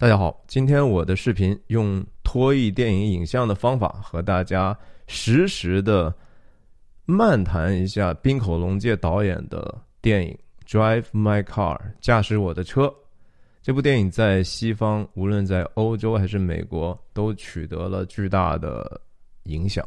[0.00, 4.78] 大家好，今天我的视频用脱译电影影像的方法和大家
[5.08, 6.14] 实时的
[7.04, 10.38] 漫谈一下滨口龙介导演的电影
[10.70, 12.94] 《Drive My Car》驾驶我的车。
[13.60, 19.00] 这部电影在西方，无论在欧洲还是美国，都取得了巨大的
[19.46, 19.84] 影响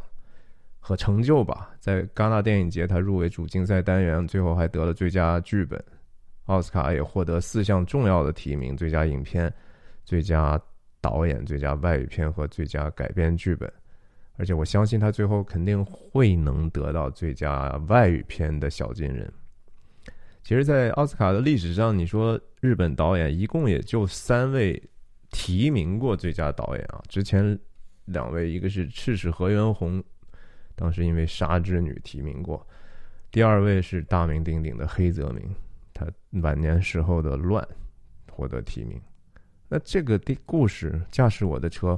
[0.81, 1.69] 和成就吧。
[1.79, 5.81] 在戛纳电影节，他入围主竞赛单元，最后还得了最佳剧本。
[6.47, 9.51] 奥斯卡也获得四项重要的提名：最佳影片、
[10.03, 10.61] 最佳
[10.99, 13.71] 导演、最佳外语片和最佳改编剧本。
[14.37, 19.31] 而且我相信他最后肯定会能得到最佳外语片的小金人。
[20.41, 24.81] 其实，在奥斯卡的历史上，你说日本导演一共也就三位
[25.29, 26.99] 提名过最佳导演啊。
[27.07, 27.57] 之前
[28.05, 30.03] 两位，一个是赤石和原宏，
[30.75, 32.57] 当时因为《杀之女》提名过；
[33.29, 35.53] 第二位是大名鼎鼎的黑泽明。
[35.93, 36.07] 他
[36.41, 37.65] 晚年时候的乱
[38.31, 38.99] 获得提名，
[39.73, 41.97] 那这个的故事驾驶我的车，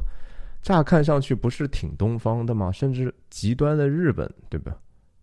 [0.61, 2.71] 乍看上去不是挺东方的吗？
[2.71, 4.77] 甚至极端的日本，对吧？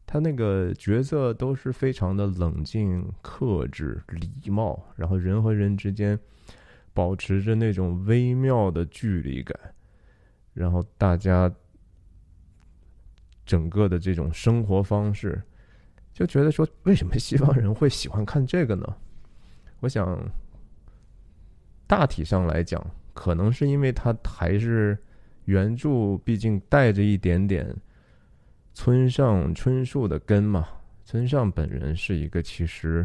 [0.05, 6.19] 他那个角色都是非常的冷静、克制、礼貌，然后人和人之间
[6.93, 9.57] 保持着那种微妙的距离感，
[10.53, 11.49] 然后大家
[13.47, 15.41] 整个的这种生活方式。
[16.13, 18.97] 就觉得说，为什么西方人会喜欢看这个呢？
[19.79, 20.19] 我想，
[21.91, 22.81] 大体上来讲，
[23.13, 24.97] 可能是因为它还是
[25.47, 27.75] 原著，毕竟带着一点点
[28.73, 30.69] 村上春树的根嘛。
[31.05, 33.05] 村上本人是一个其实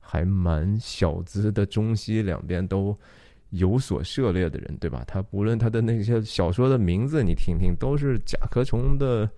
[0.00, 2.98] 还蛮小资的，中西两边都
[3.50, 5.04] 有所涉猎的人，对吧？
[5.06, 9.28] 他无论他的那些小说的名字，你听听，都是甲壳虫的。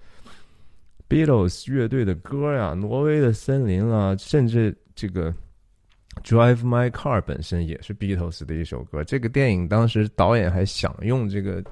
[1.08, 5.33] Beatles 乐队的歌呀，《挪威的森林》啊，甚至这个
[6.23, 9.03] 《Drive My Car》本身也是 Beatles 的一首歌。
[9.05, 11.62] 这个电影当时导演还想用这个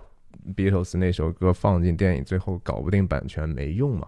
[0.57, 4.07] Beatles 那首歌放进电影，最后搞不定版权，没用嘛。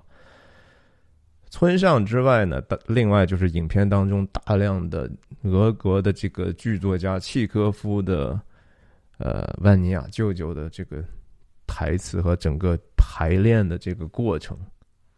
[1.48, 5.08] 村上之外呢，另外就是影片当中大量的
[5.42, 8.38] 俄国的这个剧作家契科夫的
[9.18, 11.02] 呃万尼亚舅舅的这个
[11.66, 14.58] 台词和整个排练的这个过程。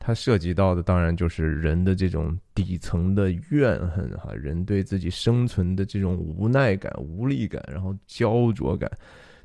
[0.06, 8.88] 它涉及到的当然就是人的这种底层的怨恨哈，人对自己生存的这种无奈感、无力感，然后焦灼感，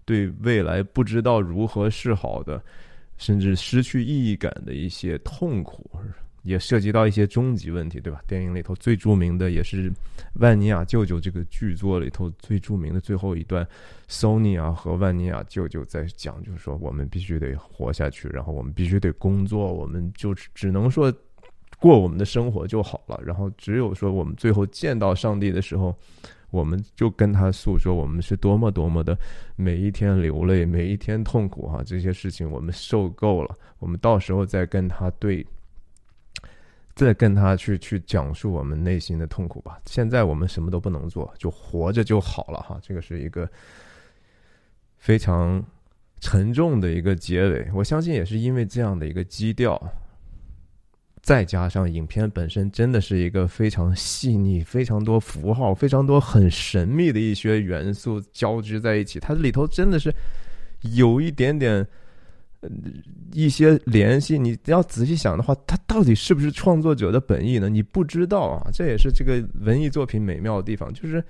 [0.05, 2.63] 对未来不知道如何是好的，
[3.17, 5.89] 甚至失去意义感的一些痛苦。
[6.43, 8.21] 也涉及到一些终极问题，对吧？
[8.27, 9.91] 电影里头最著名的也是
[10.35, 13.67] 万尼亚舅舅这个剧作里头最著名的最后一段，
[14.07, 21.13] 索尼娅和万尼亚舅舅在讲，就是说我们必须得活下去，然后我们必须得工作，我们就只能说
[21.79, 23.21] 过我们的生活就好了。
[23.23, 25.95] 然后只有说我们最后见到上帝的时候，
[26.49, 29.15] 我们就跟他诉说我们是多么多么的
[29.55, 35.45] 每一天流泪，每一天痛苦哈，这些事情我们受够了，我们到时候再跟他对。
[36.95, 39.79] 再跟他去去讲述我们内心的痛苦吧。
[39.85, 42.79] 现在我们什么都不能做，就活着就好了哈。
[42.81, 43.49] 这个是一个
[44.97, 45.63] 非常
[46.19, 47.67] 沉重的一个结尾。
[47.73, 49.81] 我相信也是因为这样的一个基调，
[51.21, 59.19] 再加上影片本身真的是一个非常细腻、非常多符号、非常多很神秘的一些元素交织在一起。
[59.19, 60.13] 它里头真的是
[60.81, 61.87] 有一点点。
[63.33, 67.69] 一些联系，你要仔细想的话，它到底是不是创作者的本意呢？
[67.69, 70.93] 你不知道啊，这也是这个文艺作品美妙的地方。
[70.93, 71.23] 就是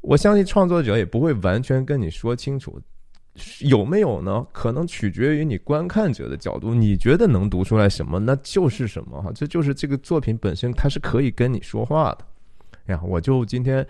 [0.00, 2.80] 我相信创作者也不会完全跟你说清楚，
[3.60, 4.46] 有没有呢？
[4.52, 9.32] 可能取决于你观看者的角度，你觉得能读出来什么，那就是什么哈。
[9.34, 12.24] 这就是这个作品本身，它是可以跟你说话的。
[12.86, 13.84] 呀，我就今天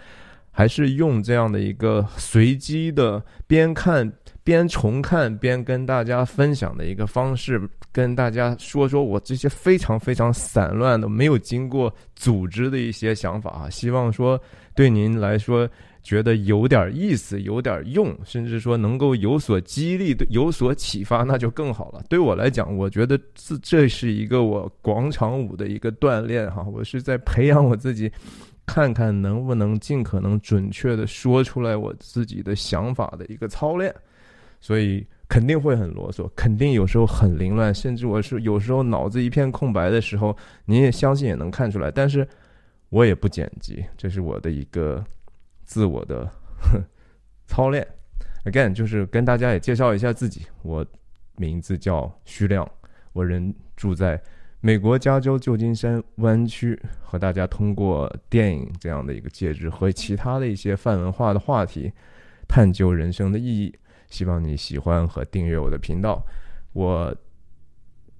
[0.56, 4.10] 还是用这样的一个随机的边看。
[4.42, 14.40] 边重看边跟大家分享的一个方式，跟大家说说我这些非常非常散乱的、没有经过组织的一些想法啊，希望说
[14.72, 15.68] 对您来说
[16.00, 22.04] 觉得有点意思、有点用，甚至说能够有所激励、有所启发，那就更好了。
[22.08, 28.08] 对我来讲，我觉得这这是一个我广场舞的一个锻炼哈，我是在培养我自己，
[28.66, 33.94] 看看能不能尽可能准确的说出来我自己的想法的一个操练。
[34.60, 41.90] 所以肯定会很啰嗦，肯定有时候很凌乱，甚至我是有时候脑子一片空白的时候，你也相信也能看出来。
[41.90, 42.26] 但是
[42.88, 45.04] 我也不剪辑，这是我的一个
[45.64, 46.28] 自我的
[47.46, 47.86] 操练。
[48.44, 50.84] Again，就是跟大家也介绍一下自己，我
[51.36, 52.68] 名字叫徐亮，
[53.12, 54.20] 我人住在
[54.66, 61.92] 美国加州旧金山湾区，和大家通过电影这样的一个介质和其他的一些泛文化的话题。
[62.48, 63.72] 探究人生的意义。
[64.10, 66.20] 希望你喜欢和订阅我的频道。
[66.72, 67.14] 我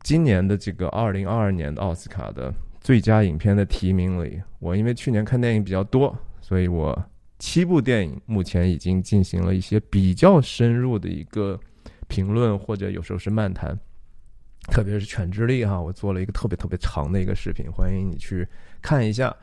[0.05, 6.97] 今年的这个二零二二年的奥斯卡的最佳影片的提名里，我因为去年看电影比较多，所以我
[7.41, 11.59] 七部电影目前已经进行了一些比较深入的一个
[12.07, 13.77] 评论，或者有时候是漫谈。
[14.71, 18.47] 特别是《犬之力》哈，我做了一个特别特别长的一个视频，欢迎你去
[18.83, 19.35] 看一下。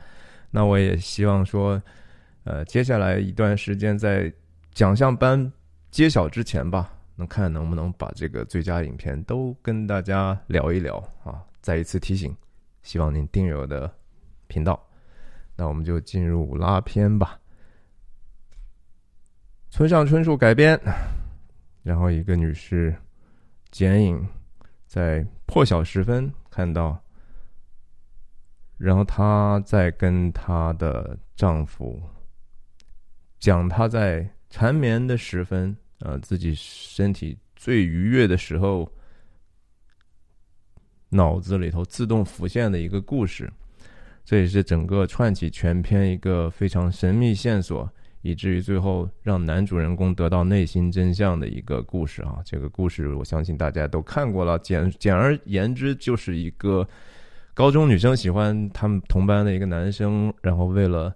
[0.50, 1.82] 那我也希望说，
[2.44, 4.32] 呃，接下来一段时间在
[4.72, 5.52] 奖项颁。
[5.90, 11.40] 揭晓之前吧，能看能不能把这个最佳影片都跟大家聊一聊啊！
[11.60, 12.36] 再一次提醒，
[12.82, 13.88] 希望您订阅我的
[14.48, 14.84] 频道。
[15.54, 17.38] 那我们就进入拉片吧。
[19.70, 20.76] 村上春树改编，
[21.84, 22.92] 然后一个女士
[23.70, 24.26] 剪影
[24.94, 27.02] 在破晓时分看到，
[28.76, 32.00] 然后她在跟她的丈夫
[33.40, 35.76] 讲她在缠绵的时分。
[35.98, 38.88] 呃，自己身体最愉悦的时候，
[41.08, 43.50] 脑子里头自动浮现的一个故事，
[44.24, 47.90] 这也是整个串起全篇一个非常神秘线索，
[48.24, 52.40] 以至于最后让男主人公得到内心真相的一个故事啊！
[52.42, 54.58] 这个故事我相信大家都看过了。
[54.60, 56.88] 简简而言之，就是一个
[57.52, 61.14] 高中女生喜欢他们同班的一个男生，然后为了。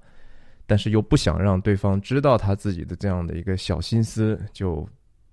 [0.67, 4.87] 但是又不想让对方知道他自己的这样的一个小心思，就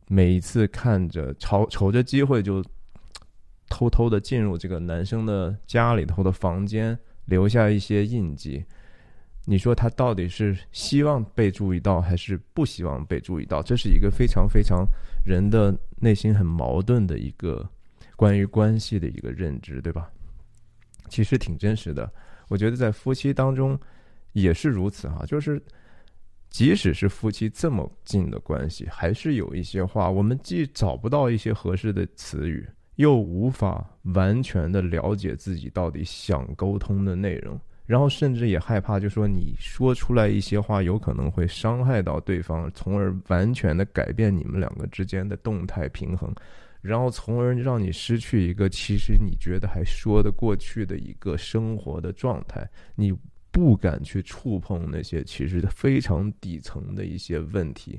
[0.08, 2.64] 每一次看着瞅瞅着机会，就
[3.68, 8.64] 偷偷的进入这个男生的家里头的房间，留下一些印记。
[9.46, 13.62] 你说他到底是希望被注意到，还是不希望被注意到？
[13.62, 14.86] 这是一个非常非常
[15.26, 17.68] 人的内心很矛盾的一个
[18.16, 20.10] 关于关系的一个认知，对吧？
[21.10, 22.12] 其实挺真实的。
[22.48, 23.80] 我觉得在夫妻当中。
[24.36, 25.64] 也是如此哈，就是
[26.50, 46.34] 即使是夫妻这么近的关系，还是有一些话，我们既找不到一些合适的词语，又无法完全的了解自己到底想沟通的内容，然后甚至也害怕，就说你说出来一些话，有可能会伤害到对方，从而完全的改变你们两个之间的动态平衡，
[46.82, 53.16] 然后从而让你失去一个其实你觉得还说得过去的一个生活的状态，你。
[53.56, 57.98] 不敢去触碰那些其实非常底层的一些问题。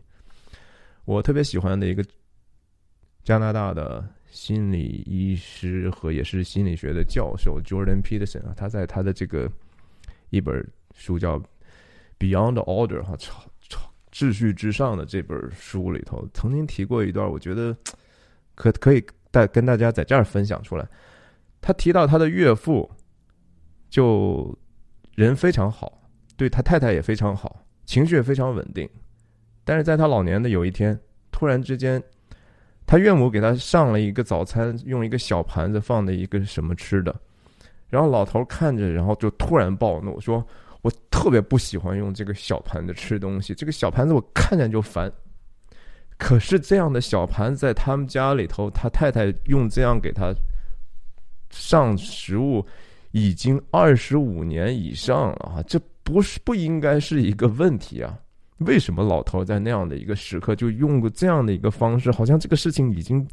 [1.07, 2.05] 我特别喜欢的一个
[3.25, 9.51] 加拿大的心理医师和也是心理学的教授 Jordan Peterson 啊，他在他的这个
[10.31, 11.39] 一本书叫
[12.19, 13.81] 《Beyond Order》哈，超超
[14.13, 17.77] 秩序之上的这本书里头，曾经提过一段，我觉得
[18.55, 20.89] 可可以带跟大家在这儿分享出来。
[21.61, 22.91] 他提到他的岳父
[23.89, 24.57] 就。
[25.17, 28.87] 人非常好，对他太太也非常好，情绪也非常稳定。
[29.65, 31.01] 但是在他老年的有一天，
[31.33, 32.03] 突然之间，
[32.85, 37.19] 他岳母给他上了一个早餐，用一个小盘子放的一个什么吃的，
[37.89, 40.45] 然后老头看着，然后就突然暴怒，说
[40.83, 45.13] ：“我特别不喜欢用这个小盘子吃东西，这个小盘子我看见就烦。”
[46.19, 50.33] 可是这样的小盘子在他们家里头，他太太用这样给他
[51.51, 52.67] 上食物。
[53.13, 58.15] 已经二十五年以上了啊，这不是不应该是一个问题啊？
[58.59, 62.11] 为什么老头在那样的一个时刻就用过这样的一个方式？
[62.11, 63.27] 好像这个事情已经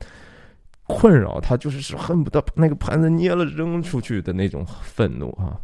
[0.95, 5.59] 困扰他，就是是恨不得把那个盘子捏了扔出去的那种愤怒啊！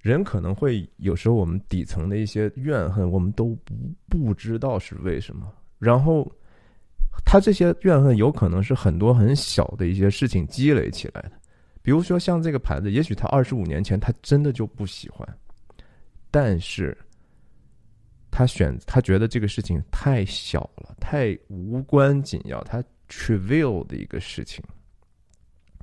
[0.00, 3.74] 人可能会有时候我们底层的一些怨恨，我们都不
[4.08, 5.46] 不知道是为什么。
[5.78, 6.30] 然后
[7.24, 11.32] 他这些怨恨有可能是很多很小的一些事情积累起来的。
[11.82, 15.26] 比如说像这个牌子，也许他二十五年前他真的就不喜欢，
[16.30, 16.96] 但是
[18.30, 24.64] 他选他觉得这个事情太小了，太无关紧要，他 trivial 的一个事情，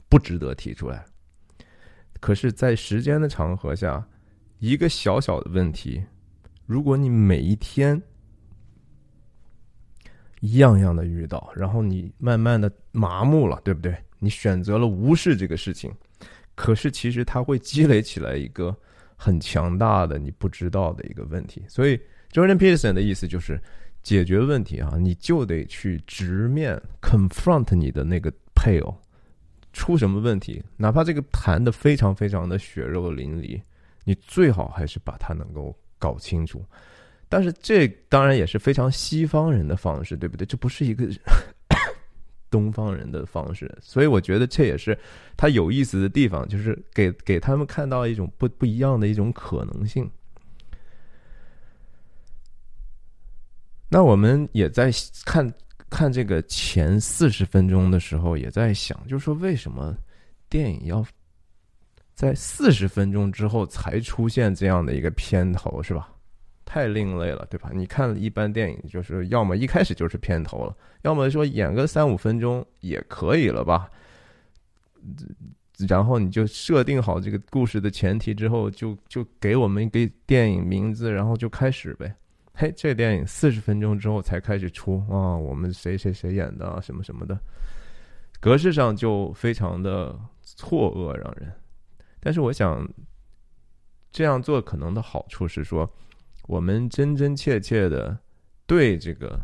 [0.08, 1.06] 不值得提出来。
[2.20, 4.08] 可是，在时间的长河下，
[4.60, 6.04] 一个小小的问题，
[6.66, 8.02] 如果你每一天
[10.40, 13.96] 一样样的遇到，然后你慢慢的麻木了，对不对？
[14.20, 15.94] 你选择了无视这个事情，
[16.56, 18.76] 可是其实它会积累起来一个
[19.16, 21.64] 很强大的你不知道的一个问题。
[21.68, 22.00] 所以
[22.40, 23.60] ，Jordan Peterson 的意思就是
[24.04, 28.96] 解决问题啊，你就得去直面 confront 你的那个配偶，
[29.74, 33.60] 出什么问题，哪怕这个谈的非常非常的血肉淋漓，
[34.04, 36.64] 你最好还是把它能够搞清楚。
[37.28, 40.46] 但是这当然也是非常西方人的方式，对不对？
[40.46, 41.08] 这不是一个。
[42.50, 44.98] 东方人的方式，所以我觉得这也是
[45.36, 50.10] 他有意思的地方，就是给给他们看到一种不不一样的一种可能性。
[53.90, 54.92] 那我们也在
[55.26, 55.52] 看
[55.90, 59.96] 看这个前四十分钟的时候，也在想，就是说为什么
[60.50, 61.06] 电影要
[62.14, 66.10] 在四十分钟之后才出现这样的一个片头，是吧？
[66.66, 67.72] 太另类了，对吧？
[67.74, 73.90] 你看一般电影，就是要么一开始就是片头了，要么说演个三五分钟也可以了吧？
[75.88, 82.14] 然后你就设定好这个故事的前提之后，就就给我们一个电影名字，然后就开始呗。
[82.60, 87.40] 嘿，这电影四十分钟之后才开始出啊，我们谁谁谁演的什么什么的，
[88.40, 91.54] 格式上就非常的错愕，让人。
[92.20, 92.84] 但是我想
[94.12, 95.88] 这样做可能的好处是说。
[96.48, 98.18] 我们真真切切的
[98.66, 99.38] 对这个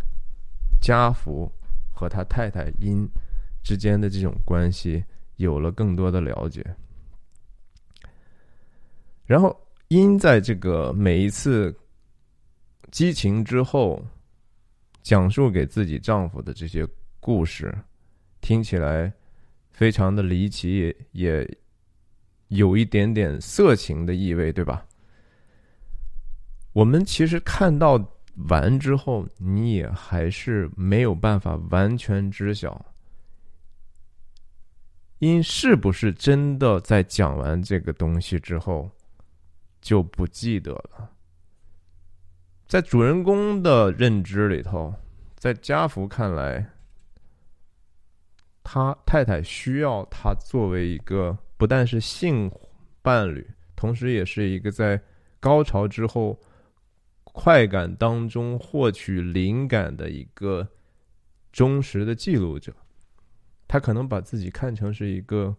[0.80, 1.52] 家福
[1.94, 3.06] 和他太太因
[3.62, 5.04] 之间的这种关系
[5.36, 6.66] 有了更多的了解，
[9.26, 9.54] 然后
[9.90, 11.76] 因在这个每一次
[12.94, 14.00] 激情之后
[15.02, 16.88] 讲述给自己丈夫的这些
[17.20, 17.76] 故事，
[18.40, 19.12] 听起来
[19.72, 21.58] 非常的离奇，也
[22.50, 24.86] 有一点点色情的意味，对吧？
[26.72, 28.00] 我们其实看到
[28.48, 32.86] 完之后，你也还是没有办法完全知晓，
[35.18, 38.88] 因是不是真的在讲完这个东西之后
[39.82, 41.10] 就不记得了？
[42.74, 44.96] 在主人公的认知里头，
[45.36, 46.72] 在家福看来，
[48.64, 52.52] 他太太需要他作为一个不但是性
[53.04, 55.00] 伴侣，同时也是一个在
[55.40, 56.40] 高潮之后。
[57.22, 60.68] 快感当中获取灵感的一个
[61.52, 62.74] 忠实的记录者，
[63.68, 65.56] 他可能把自己看成是一个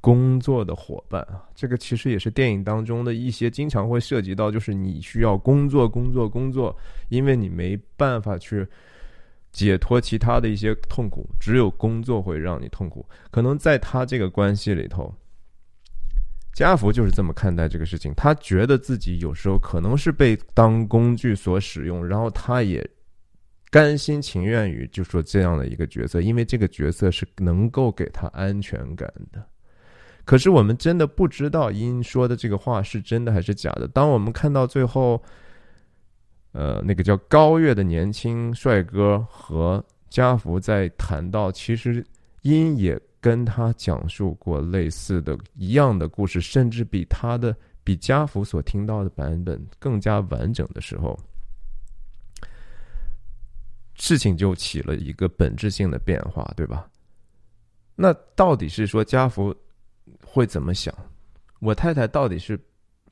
[0.00, 1.44] 工作的伙伴啊。
[1.54, 6.76] 这个其实也是电影当中的一些经常会涉及到，就是你需要工作、工作、工作，
[7.08, 8.66] 因为你没办法去
[9.52, 13.06] 解脱其他的一些痛苦，只有工作会让你痛苦。
[13.30, 15.14] 可能在他这个关系里头。
[16.52, 22.82] 家福就是这么看待这个事情，他觉得自己有时候可能是被当工具所使用，然后他也
[23.68, 29.46] 甘心情愿于就说这样的一个角色，因为这个角色是能够给他安全感的。
[30.26, 33.88] 可是我们真的不知道因说的这个话是真的还是假的。
[33.88, 35.22] 当我们看到最后，
[36.52, 42.04] 呃，那个叫高月的年轻帅哥和家福在谈到，其实
[42.42, 43.00] 因也。
[43.18, 51.18] 跟他讲述过类似的一样的故事，甚至比他的比家福所听到的版本更加完整的时候，
[53.96, 56.88] 事情就起了一个本质性的变化，对吧？
[57.96, 59.52] 那到底是说家福
[60.36, 60.94] 会怎么想？
[61.60, 62.58] 我太太到底是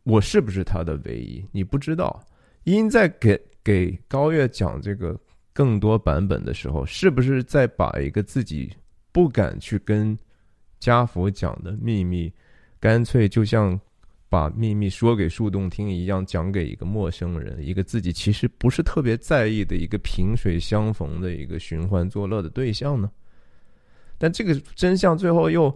[0.03, 1.45] 我是不是他的唯一？
[1.51, 2.23] 你不知道。
[2.65, 5.19] 因在给给高月讲这个
[5.53, 8.71] 更多版本的时候，是不是在把一个自己？
[9.13, 10.19] 不敢去跟
[10.81, 12.33] 家福讲的秘密，
[12.81, 13.79] 干脆就像
[14.29, 23.09] 把秘密说给树洞听一样，讲给一个陌生人，一个自己其实不是特别在意的一个萍水相逢的一个寻欢作乐的对象呢？
[24.19, 25.73] 但这个真相最后又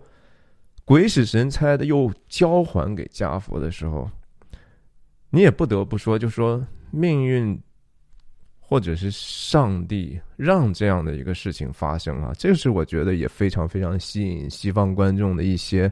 [0.88, 4.11] 鬼使神差的又交还给家福的时候，
[5.28, 7.61] 你也不得不说，就说命运。
[8.71, 15.90] 或者是上帝让这样的一个事情发生啊，这是我觉得也非常非常吸引西方观众的一些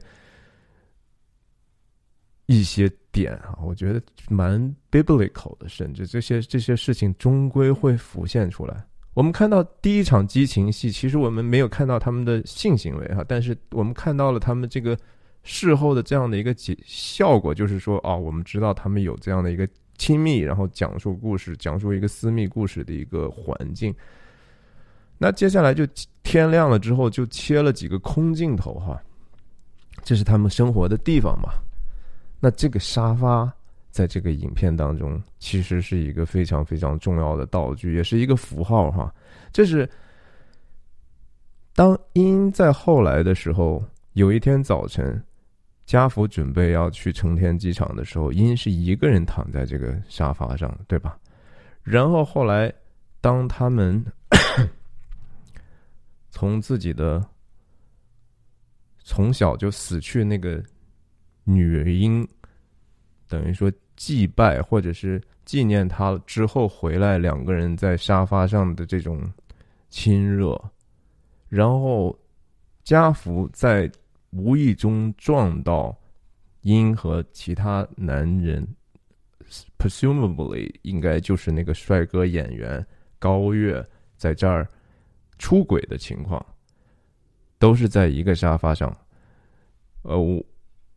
[2.45, 4.61] 一些点啊，我觉得蛮
[4.91, 8.87] biblical 的，甚至这些这些事情终归会浮现出来。
[9.17, 14.95] 我们看到第一场激情戏，其实我们没有看到他们的性行为哈，但是我们看到了他们这个
[15.43, 19.67] 事后的这样的一个结效果，就是说啊，我们知道他们有这样的一个。
[19.99, 23.95] 亲密，然后讲述故事，讲述一个私密故事的一个环境。
[25.17, 25.89] 那接下来就
[26.23, 29.01] 天亮了之后，就切了几个空镜头哈，
[30.05, 31.49] 这是他们生活的地方嘛。
[32.41, 33.51] 那这个沙发
[33.97, 39.11] 在这个影片当中，其实是一个非常非常重要的道具，也是一个符号哈。
[39.51, 39.89] 这是
[41.75, 45.23] 当英在后来的时候，有一天早晨。
[45.87, 51.17] 家福准备要去成田机场的时候，英是一个人躺在这个沙发上，对吧？
[51.85, 52.73] 然后后来，
[53.21, 54.05] 当他们
[56.29, 57.25] 从自己的
[58.99, 60.61] 从小就死去那个
[61.45, 62.27] 女婴，
[63.29, 69.23] 等于说祭拜或者是纪念他之后回来，两个人在沙发上的这种
[69.91, 70.61] 亲热，
[71.49, 72.17] 然后
[72.85, 73.91] 家福在。
[74.31, 75.97] 无意中撞到
[76.61, 78.67] 因和其他男人
[79.79, 82.85] presumably 应该就是那个帅哥演员
[83.19, 83.83] 高月
[84.19, 84.69] 在这儿
[85.39, 86.45] 出轨的情况，
[87.59, 88.95] 都是在一个沙发上。
[90.03, 90.45] 呃，我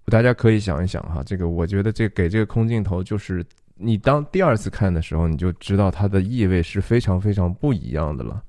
[0.10, 8.42] 大家可以想一想哈，这个我觉得这给这个空镜头，就是你当第二次看的时候，你就知道它的意味是非常非常不一样的了。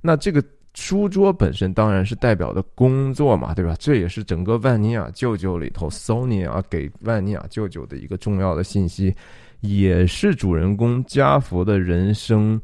[0.00, 0.42] 那这个。
[0.76, 3.76] 书桌本身当然是代表的工作嘛，对吧？
[3.78, 9.14] 这也是整个万尼亚舅舅里头，Sony 啊给万尼亚舅舅的一个重要的信息，
[9.60, 12.60] 也是主人公加福的人生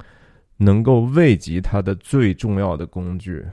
[0.57, 3.47] 能够慰藉他的最重要的工具，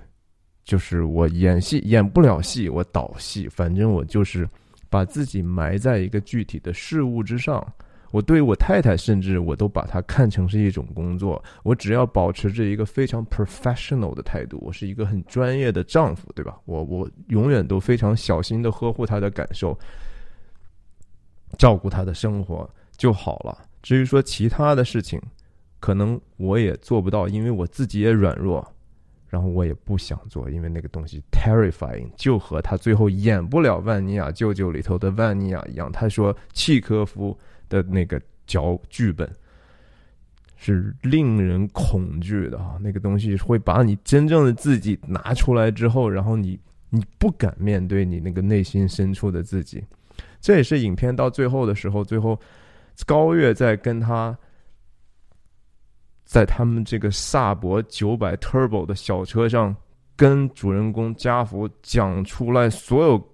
[0.67, 4.47] 就是我演戏演不了戏，我导戏，反正我就是
[4.89, 7.65] 把自己埋在一个具体的事物之上。
[8.11, 11.41] 我对我太太，甚至我都把它看成是一种工作。
[11.63, 16.57] 我只要保持着一个非常 professional 的态度，我是一个很专业的丈夫，对吧？
[16.65, 19.77] 我我永远都非常小心的呵护她的感受，
[21.57, 23.57] 照顾她的生活就好了。
[23.81, 25.21] 至于说其他的事情，
[25.79, 28.65] 可能我也做不到，因为我自己也软弱，
[29.29, 35.91] 然后我也不想做，因为那个东西 terrifying，就和他最后演不了万尼亚舅舅里头的万尼亚一样。
[35.91, 37.37] 他说契科夫。
[37.69, 39.29] 的那个脚剧本
[40.55, 42.77] 是令人恐惧的啊！
[42.79, 46.57] 那个东西会把你真正的自己拿出来之后，然后你
[46.89, 49.83] 你不敢面对你那个内心深处的自己。
[50.39, 52.39] 这也是影片到最后的时候，最后
[53.05, 54.37] 高月在跟他，
[56.27, 59.75] 在他们这个萨博九百 Turbo 的小车上，
[60.15, 63.29] 跟主人公加福讲出来所有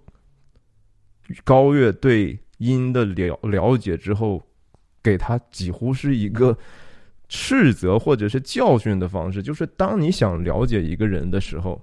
[1.44, 2.40] 高月对。
[2.60, 4.42] 因的了了解之后，
[5.02, 6.58] 给他几乎是一个
[7.28, 9.44] 斥责或者是教训的方式。
[9.44, 11.82] 就是当你想了解一个人的时候，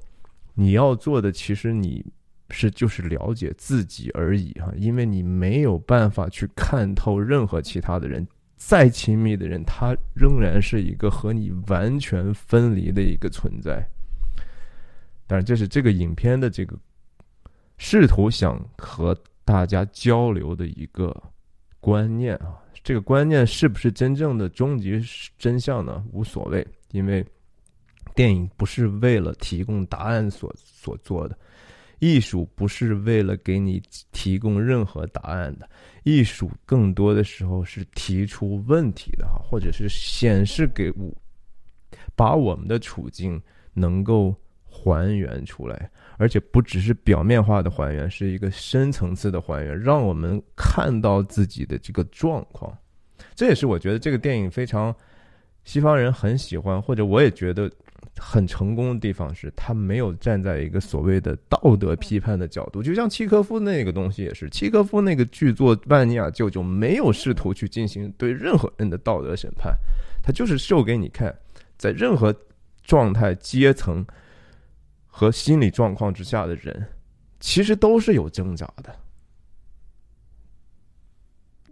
[0.55, 2.03] 你要做的其实你
[2.49, 8.27] 是就是了解自己而已哈，因为你没有办法去看透任何其他的人，
[8.61, 13.85] 再亲密的人，他仍然是一个和你完全分离的一个存在。
[15.27, 16.79] 当然，这是这个影片的这个
[17.79, 19.17] 试图想和。
[19.43, 21.13] 大家交流的一个
[21.81, 25.03] 观念啊，这个观念是不是真正的终极
[25.37, 26.05] 真相呢？
[26.13, 27.27] 无所谓，因为
[28.15, 31.37] 电影不是为了提供答案所所做的，
[32.01, 35.69] 艺术不是为了给你提供任何答案的，
[36.03, 41.15] 艺术更多的时候是提出问题的哈，或者是显示给我，
[42.17, 43.41] 把我们的处境
[43.73, 44.35] 能够
[44.67, 45.89] 还原出来。
[46.17, 52.77] 而且不只是表面化的还原，是一个深层次的还原，让我们看到自己的这个状况。
[53.35, 54.95] 这也是我觉得这个电影非常
[55.65, 57.71] 西方人很喜欢，或者我也觉得
[58.17, 62.83] 很成功的地方是，他没有站在一个所谓的道德批判的角度。
[62.83, 69.75] 就像契科夫那个东西也是，契科夫那个剧作《万尼亚舅舅》没有试图去进行对任何人的道德审判，
[70.23, 71.35] 他就是秀给你看，
[71.77, 72.35] 在任何
[72.83, 74.05] 状态、阶层。
[75.13, 76.87] 和心理状况之下的人，
[77.41, 78.95] 其实都是有挣扎的，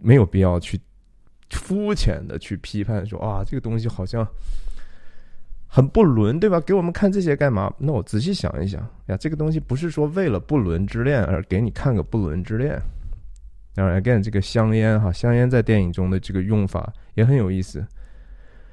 [0.01, 0.79] 没有必要去
[1.49, 4.27] 肤浅的去批判说啊，这个东西好像
[5.71, 6.59] 很不伦，对吧？
[6.59, 7.71] 给我们看这些干嘛？
[7.77, 12.81] 那我仔细想一想呀，这个东西不是说为了不伦之恋而给你看个不伦之恋。
[13.75, 17.85] 当然，again，这个香烟哈，香烟在电影中的这个用法也很有意思。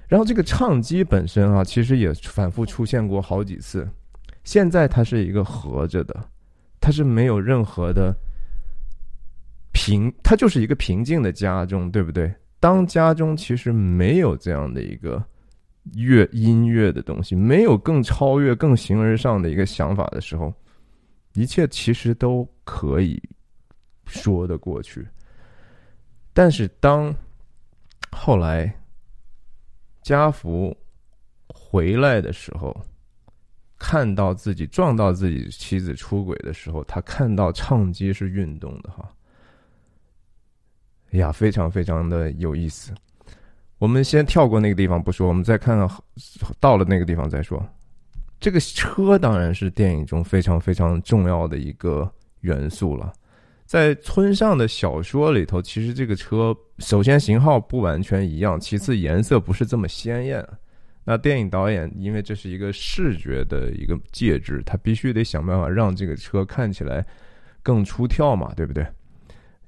[0.08, 3.86] 然后这个唱机本身啊，其实也反复出现过好几次。
[4.42, 6.28] 现在它是一个合着的，
[6.80, 8.16] 它是没有任何的
[9.72, 12.32] 平，它就是一个平静的家中，对不对？
[12.58, 15.22] 当家中其实没有这样的一个
[15.94, 20.52] 乐音乐的东西，没有更超越、更形而上的一个想法的时候，
[21.34, 23.22] 一切其实都可以
[24.04, 25.06] 说得过去。
[26.32, 27.14] 但是当
[28.10, 28.74] 后来
[30.02, 30.76] 家福
[31.48, 32.76] 回来的时候，
[33.78, 39.10] 看到自己撞到自己妻子出轨的时候，他看到唱机是运动的哈，
[41.12, 42.92] 哎呀，非常非常的有意思。
[43.78, 45.88] 我们先跳过那个地方不说，我们再看看
[46.60, 47.62] 到了那个地方再说。
[48.38, 52.10] 这个车当然是电影中非常非常重要的一个
[52.40, 53.12] 元素了。
[53.64, 60.46] 在村上的小说里头，其实这个车首先型号不完全一样，其次颜色不是这么鲜艳。
[61.04, 67.04] 那电影导演因为这是一个视觉的一个介质，他必须得想办法让这个车看起来
[67.62, 68.86] 更出挑嘛，对不对？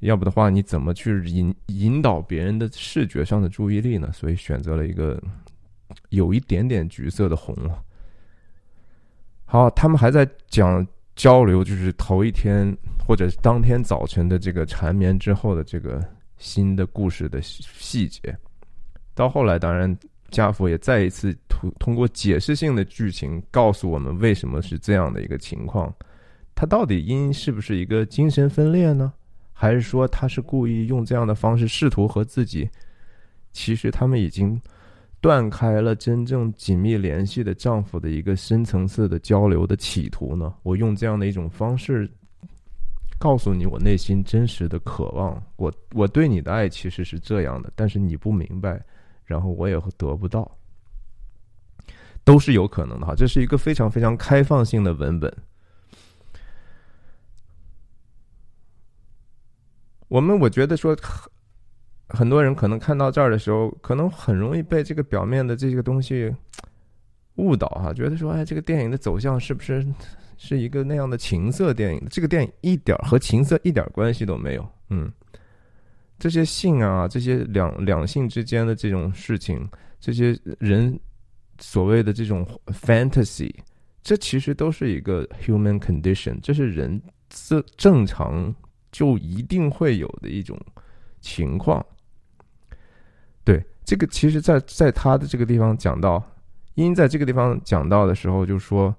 [0.01, 4.11] 要不的话，你怎么去引引导别人的视觉上的注意力呢？
[4.13, 5.21] 所以选择了一个
[6.11, 7.57] 有一点点橘色的红。
[9.45, 16.01] 好，他们还在讲交流，就是头一天或者当天早晨的这个缠绵之后的这个
[16.37, 18.37] 新的故事的细节。
[19.15, 19.97] 到后来，当然
[20.31, 25.93] 家父也再一次通通过解释性的剧情告诉我们为什么是这样的一个情况。
[26.55, 29.13] 他到底因是不是一个精神分裂呢？
[29.61, 32.71] 还是说他是故意用这样的方式试图和自己？
[33.53, 34.61] 其实他们已经
[35.21, 40.55] 断开了真正紧密联系的丈夫的一个深层次的交流的企图呢？
[40.63, 42.09] 我用这样的一种方式
[43.19, 48.81] 告诉你我内心真实的渴望，我我对你的爱其实是这样的，但是你不明白。
[49.25, 50.49] 然后我也得不到，
[52.23, 53.15] 都是有可能的哈。
[53.17, 55.37] 这是一个非常非常开放性的文本。
[60.09, 61.31] 我们我觉得说，很
[62.09, 66.35] 很多人可能看到这儿的时候，可能很容易被这个表面的这个东西
[67.37, 69.87] 误导哈，觉得说，哎，这个电影的走向是不是
[70.37, 72.03] 是一个那样的情色电影？
[72.11, 75.13] 这个电影一点和情色一点关系都没有，嗯。
[76.19, 79.69] 这些性啊，这些两两性之间的这种事情，
[80.01, 80.99] 这些人
[81.61, 83.55] 所谓的这种 fantasy，
[84.03, 88.53] 这其实都是一个 human condition，这是人正正常
[88.91, 90.59] 就一定会有的一种
[91.21, 91.85] 情况。
[93.45, 96.23] 对，这个其实，在在他的这个地方讲到，
[96.75, 98.95] 因在这个地方讲到的时候，就说。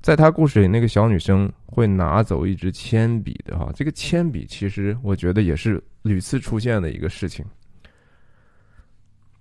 [0.00, 7.44] 在他故事里，那个小女生会拿走一支铅笔的哈，这个铅笔其实我觉得也是屡次出现的一个事情。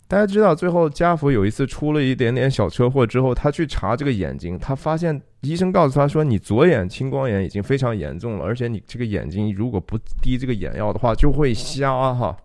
[0.07, 12.35] 大家知道，最后家福有一次出了一点点小车祸之后，他去查这个眼睛，他发现医生告诉他说：“你左眼青光眼已经非常严重了，而且你这个眼睛如果不滴这个眼药的话，就会瞎哈。”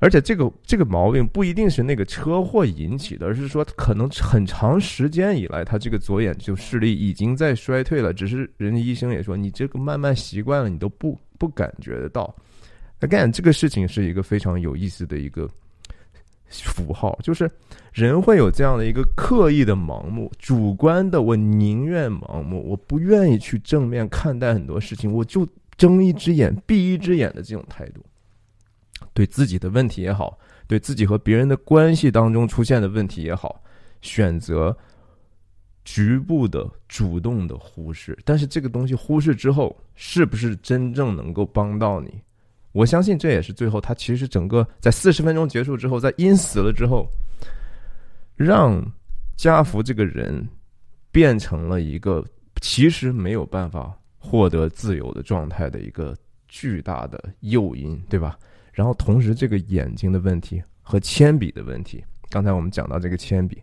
[0.00, 8.12] 而且这个这个毛病不一定是那个车祸引起的，而是说可能很长时间以来，他这个左眼就视力已经在衰退了。
[8.12, 12.34] 只是人家医生也说，你这个慢慢习惯了，你都不不感觉得到。
[12.98, 15.48] Again，这个事情是一个非常有意思的一个
[16.52, 17.50] 符号，就是
[17.92, 28.00] 人会有这样的一个刻意的盲目、主观的，我宁愿盲目，我不愿意去正面看待很多事情，我就睁一只眼闭一只眼的这种态度。
[29.14, 33.62] 对自己的问题也好，对自己和别人的关系当中出现的问题也好，
[34.00, 34.74] 选择
[35.84, 38.16] 局部的主动的忽视。
[38.24, 42.22] 但是这个东西忽视之后，是不是真正能够帮到你？
[42.72, 47.06] 我相信这也是最后他其实整个在四十分钟结束之后，在因死了之后，
[48.34, 48.82] 让
[49.36, 50.46] 家福这个人
[51.10, 52.24] 变成了一个
[52.60, 56.16] 其实没有办法获得自由的状态的一个
[56.48, 58.38] 巨大的诱因，对吧？
[58.72, 63.62] 然后同时，这个眼睛的问题和铅笔的问题，刚才我们讲到这个铅笔，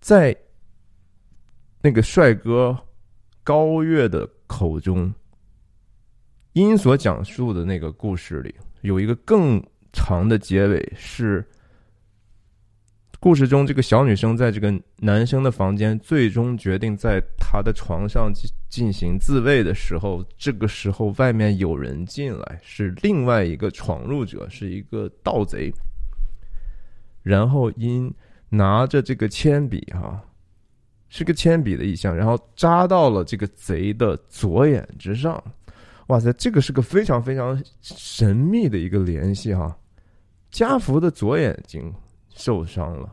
[0.00, 0.36] 在
[1.80, 2.76] 那个帅哥
[3.42, 5.10] 高月的口中，
[6.58, 11.46] 因所讲述的那个故事里，有一个更长的结尾是。
[13.20, 25.72] 故事中，这个小女生在这个男生的房间，最终决定在他的床上进进行自慰的时候，这个时候外面有人进来，是另外一个闯入者，是一个盗贼。
[27.24, 28.12] 然后因
[28.48, 30.22] 拿着这个铅笔，哈，
[31.08, 35.42] 是个铅笔的意象，然后扎到了这个贼的左眼之上。
[36.08, 39.74] 哇塞，这个是个非常非常神秘的一个联系，哈。
[40.50, 41.90] 家福的左眼睛。
[42.34, 43.12] 受伤了，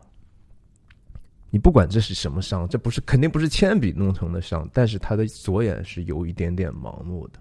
[1.50, 7.40] 你不管这是什么伤，这不是肯定不是铅笔弄成的伤，但是他的左眼是有一点点盲目的。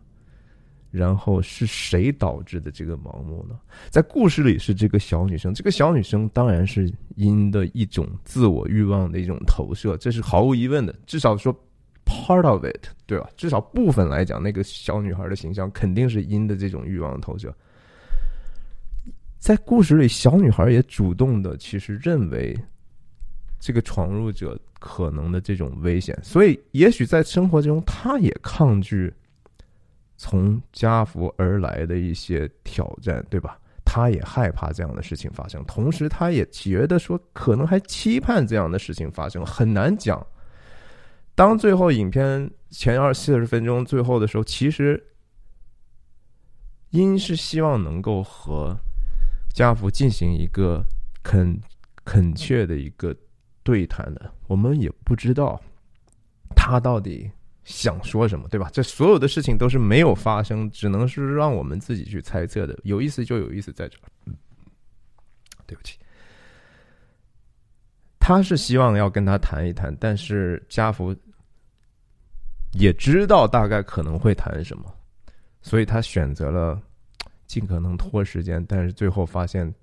[0.89, 3.55] 然后是谁导致的这个盲目呢？
[3.91, 10.95] 在故事里是这个小女生，这个小女生当然是因的一种自我欲望的一种投射，这是毫无疑问的。
[11.05, 11.55] 至少说
[12.05, 13.29] part of it，对吧？
[13.35, 17.53] 至少部分来讲，那个小女孩的形象肯定是因的这种欲望投射。
[19.39, 22.57] 在故事里，小女孩也主动的，其实认为
[23.59, 29.13] 这个闯入者可能的这种危险，所以也许在生活中，她也抗拒
[30.17, 33.59] 从家福而来的一些挑战，对吧？
[33.83, 40.25] 她也害怕这样的事情发生，同时她也觉得说，可能还期盼这样的事情发生，很难讲。
[41.35, 45.01] 当最后影片前二四十分钟最后的时候，其实
[46.89, 48.75] 因是希望能够和。
[49.53, 50.83] 家福进行一个
[51.23, 51.57] 恳
[52.03, 53.15] 恳切的一个
[53.63, 55.57] 对谈的，我们也不知道
[56.53, 57.31] 他到底
[57.63, 58.69] 想说什么，对吧？
[58.73, 62.77] 这所有的事情都是没有发生，只能是让我们自己去猜测的。
[62.83, 64.35] 有意思就有意思在这儿，
[65.65, 65.97] 对不起，
[68.19, 71.15] 他是希望要跟他谈一谈，但是家福
[72.75, 74.93] 也知道大概可能会谈什么，
[75.61, 76.81] 所以他选择了
[77.45, 79.73] 尽可能拖时间，但是最后发现，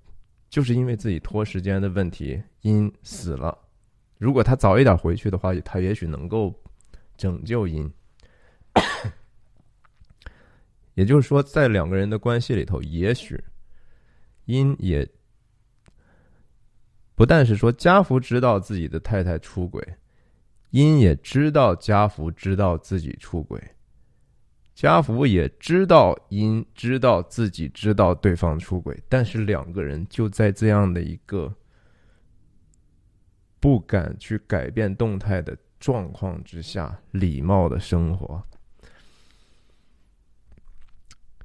[0.49, 3.57] 就是因为自己拖时间的问题，因死了。
[4.17, 6.53] 如果他早一点回去的话，他也许能够
[7.17, 7.91] 拯救因。
[10.93, 13.43] 也就是说，在两个人的关系里头，也许
[14.45, 15.07] 因也
[17.15, 19.83] 不但是说家福知道自己的太太出轨，
[20.73, 23.61] 因也知道家福知道自己出轨，
[24.75, 31.55] 家福也知道因知道自己知道对方出轨，但是两个人就在这样的一个。
[33.59, 38.43] 不敢去改变动态的状况之下，礼貌的生活。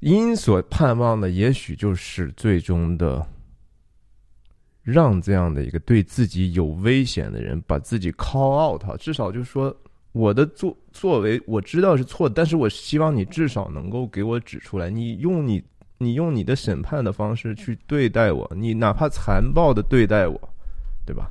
[0.01, 3.25] 因所盼望的，也许就是最终的，
[4.91, 8.99] 让这样的一个对自己有危险的人，把自己 call out。
[8.99, 9.77] 至少就是说，
[10.13, 14.89] 我的作作为我知道是错的，但是我希望你至少能够给我指出来。
[14.89, 15.63] 你用你
[15.99, 20.41] 你用你的审判的方式去对待我，你哪怕残暴的对待我，
[21.05, 21.31] 对吧？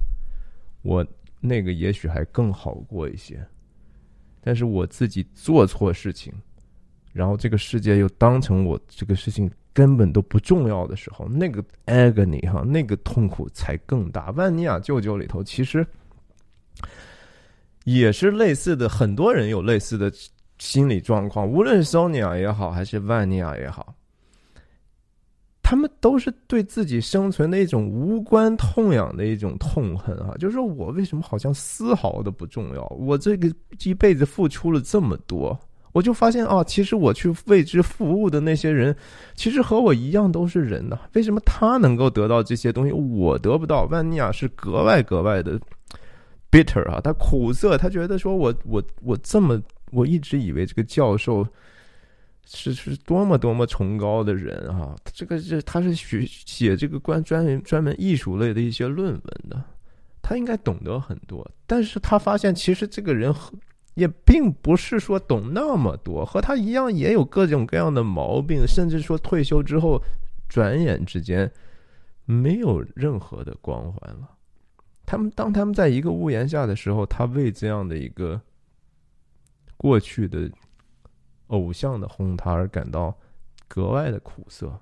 [0.84, 1.04] 我
[1.40, 3.44] 那个也许还更好过一些，
[4.40, 6.32] 但是我自己做错事情，
[7.12, 14.32] 然后这个世界又当成我这个事情根本都不重要的时候，那个 agony 哈，那个痛苦才更大。
[14.32, 15.86] 万尼亚舅舅里头其实
[17.84, 20.12] 也是类似的，很多人有类似的
[20.58, 23.94] 心理状况，无论是 Sonia 也好，还是万尼亚也好。
[25.62, 30.34] 他们都是对自己生存的一种无关痛痒的一种痛恨啊！
[30.40, 32.84] 就是说我为什么好像丝毫的不重要？
[32.98, 35.56] 我这个一辈子付出了这么多，
[35.98, 38.96] 我就发现啊，其实我去为之服务的那些人，
[39.34, 41.00] 其实和我一样都是人呐。
[41.14, 43.86] 为什么他能够得到这些东西，我得不到？
[43.86, 45.60] 万尼亚是格外格外的
[46.52, 49.60] bitter 啊，他苦涩，他觉得说我我我这么，
[49.92, 51.46] 我一直以为这个教授。
[52.50, 54.96] 是是多么多么崇高的人啊！
[55.14, 59.62] 这个是他是学写这个关专门专门艺术类的一些论文的，
[60.22, 61.46] 他应该懂得很多。
[61.66, 63.36] 但是他发现其实这个人
[63.98, 70.02] 也并不是说懂那么多，和他一样也有各种各样的毛病，甚至说退休之后
[70.48, 71.52] 转眼之间
[72.24, 74.30] 没有任何的光环了。
[75.06, 78.40] 他们当他们在一个屋檐下的时候，他为这样的一个
[79.76, 80.50] 过去的。
[81.48, 83.18] 偶像的哄他而感到
[83.70, 84.78] 格外的苦涩。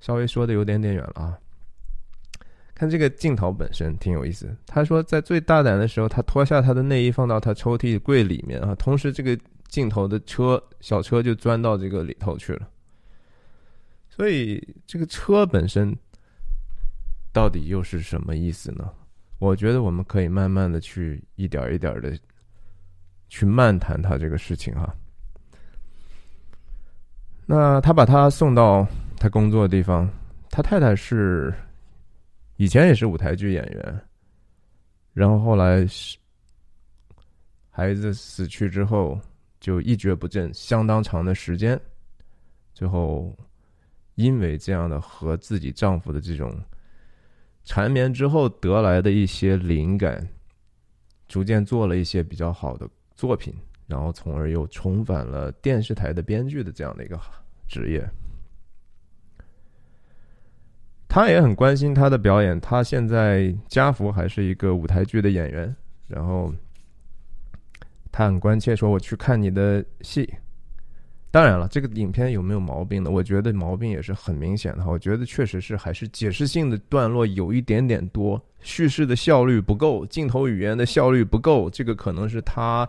[0.00, 1.38] 稍微说的有点点远了啊。
[2.78, 4.56] 看这个镜头本身挺有意思。
[4.64, 8.72] 他说，在最大胆的时候，他脱下他的内衣放到他抽屉柜里面啊。
[8.76, 9.36] 同时，这个
[9.66, 12.68] 镜头的车小车就钻到这个里头去了。
[14.08, 15.92] 所以，这个车本身
[17.32, 18.88] 到底又是什么意思呢？
[19.40, 22.16] 我觉得我们可以慢慢的去一点一点的
[23.28, 24.94] 去漫谈他这个事情哈。
[27.44, 28.86] 那他把他送到
[29.16, 30.08] 他工作的地方，
[30.48, 31.52] 他太太是
[32.58, 34.00] 以前也是舞台剧演员，
[35.14, 36.18] 然后后来是
[37.70, 39.18] 孩子死去之后
[39.60, 41.80] 就一蹶不振，相当长的时间，
[42.74, 43.32] 最后
[44.16, 46.52] 因为这样的和自己丈夫的这种
[47.64, 50.28] 缠绵之后得来的一些灵感，
[51.28, 53.54] 逐渐做了一些比较好的作品。
[53.86, 57.18] 然后，从而又重返了电视台的编剧的这样的一个
[57.66, 58.06] 职业。
[61.08, 62.60] 他也很关心他的表演。
[62.60, 65.74] 他现在家福还是一个舞台剧的演员。
[66.06, 66.52] 然后，
[68.12, 70.28] 他很关切说：“我去看你的戏。”
[71.30, 73.10] 当然了，这个影片有没有毛病呢？
[73.10, 74.86] 我觉得毛病也是很明显的。
[74.86, 81.68] 我觉得确实是还是解释性的段落有一点点多，叙事的效率不够，镜头语言的效率不够。
[81.68, 82.88] 这个可能是他。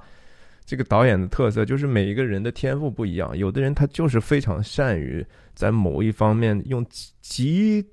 [0.65, 6.85] 这个导演的特色就是每一个人的天赋不一样，有的人他就是非常善于在某一方面用
[7.21, 7.83] 极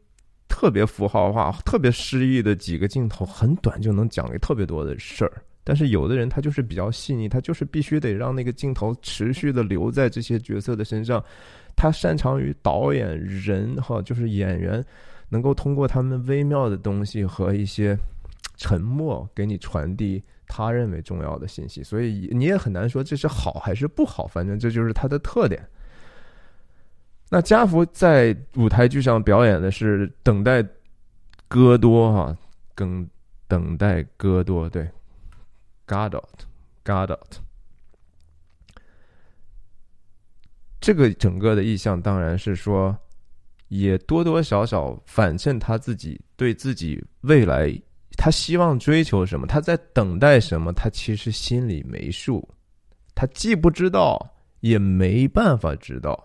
[0.49, 5.43] 特别符号化、特别诗意的几个镜头，很短就能讲个特别多的事儿。
[5.65, 11.23] 但是有的人他就是比较细腻，他就是必须得让那个镜头持续的留在这些角色的身上。
[11.75, 14.85] 他擅长于导演人哈，就是演员
[15.29, 17.99] 能够通过他们微妙的东西和一些
[18.57, 20.23] 沉默给你传递。
[20.49, 25.61] 他认为重要的信息，所以你也很难说这是好还是不好，反正这就是他的特点。
[27.29, 30.65] 那加福在舞台剧上表演的是等待
[31.49, 32.37] 戈多哈，
[32.75, 33.09] 等
[33.49, 34.89] 等待戈多对
[35.87, 37.19] ，Godot，Godot。
[40.81, 42.97] 这个整个的意象当然是说，
[43.69, 47.77] 也多多少少反衬他自己对自己未来。
[48.19, 49.47] 他希望追求什么？
[49.47, 50.73] 他在等待什么？
[50.73, 52.49] 他其实心里没数，
[53.15, 54.17] 他既不知道，
[54.61, 56.25] 也没办法知道。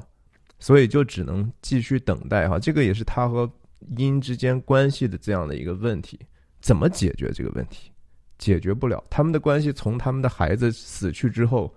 [0.62, 2.58] 所以就只能继续等待哈。
[2.58, 3.52] 这个也是他和
[3.98, 6.18] 因之间关系的这样的一个问题，
[6.62, 7.92] 怎么解决这个问题？
[8.38, 11.72] 解决不了，他们的关系从他们的孩子死去之后，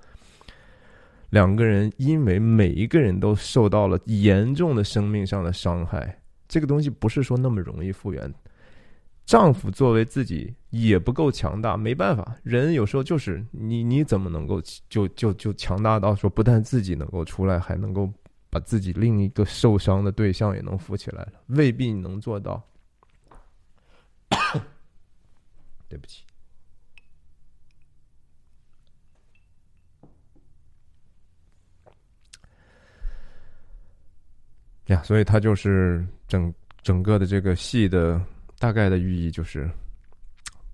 [1.30, 6.18] 两个人因为每一个人都受到了严重的生命上的伤害，
[6.48, 8.32] 这个东西不是说那么容易复原。
[9.26, 18.10] 丈夫作为自己也不够强大，没办法，人有时候就是你你怎么能够就就就强大到说不但自己能够出来，还能够
[18.54, 22.62] 把自己另一个受伤的对象也能扶起来了，未必能做到。
[25.88, 26.22] 对不起。
[34.86, 38.24] 呀，所以他就是整整个的这个戏的
[38.60, 39.68] 大概的寓意就是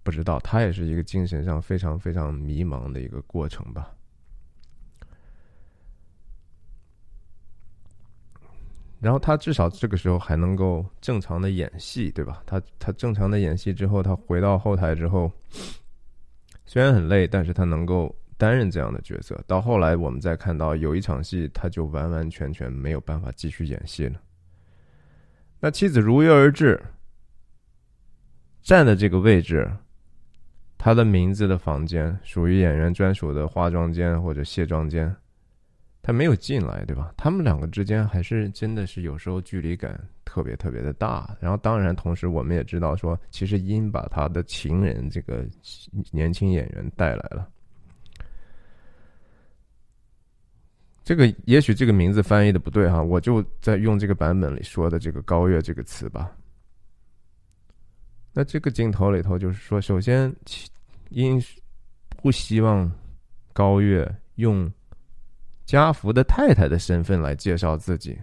[0.03, 3.90] 不知道，他也是一个精神上非常非常迷茫的一个过程吧。
[9.00, 12.42] 然后他至少这个时候还能够正常的演戏，对吧？
[12.46, 15.32] 他他正常的演戏之后，他回到后台之后，
[16.64, 18.14] 虽然很累，但是他能够。
[18.40, 24.18] 担任这样的角色，到后来我们再看到有一场戏，他就完完全全没有办法继续演戏了。
[25.60, 26.82] 那妻子如约而至，
[28.62, 29.70] 站的这个位置，
[30.78, 35.14] 他的名字的房间属于演员专属的化妆间或者卸妆间，
[36.02, 37.12] 他没有进来，对吧？
[37.16, 41.36] 他们两个之间还是真的是有时候距离感特别特别的大。
[41.40, 45.44] 然后当然，同时我们也知道说，其实因把他的情人这个
[46.10, 47.48] 年轻演员带来了。
[51.02, 56.30] 这个也许这个名字翻译的不对哈，我就在用这个版本里说的这个“高月”这个词吧。
[58.32, 60.32] 那这个镜头里头就是说，首先，
[61.08, 61.42] 因
[62.22, 62.90] 不希望
[63.52, 64.70] 高月用
[65.70, 68.18] 家福的太太的身份来介绍自己，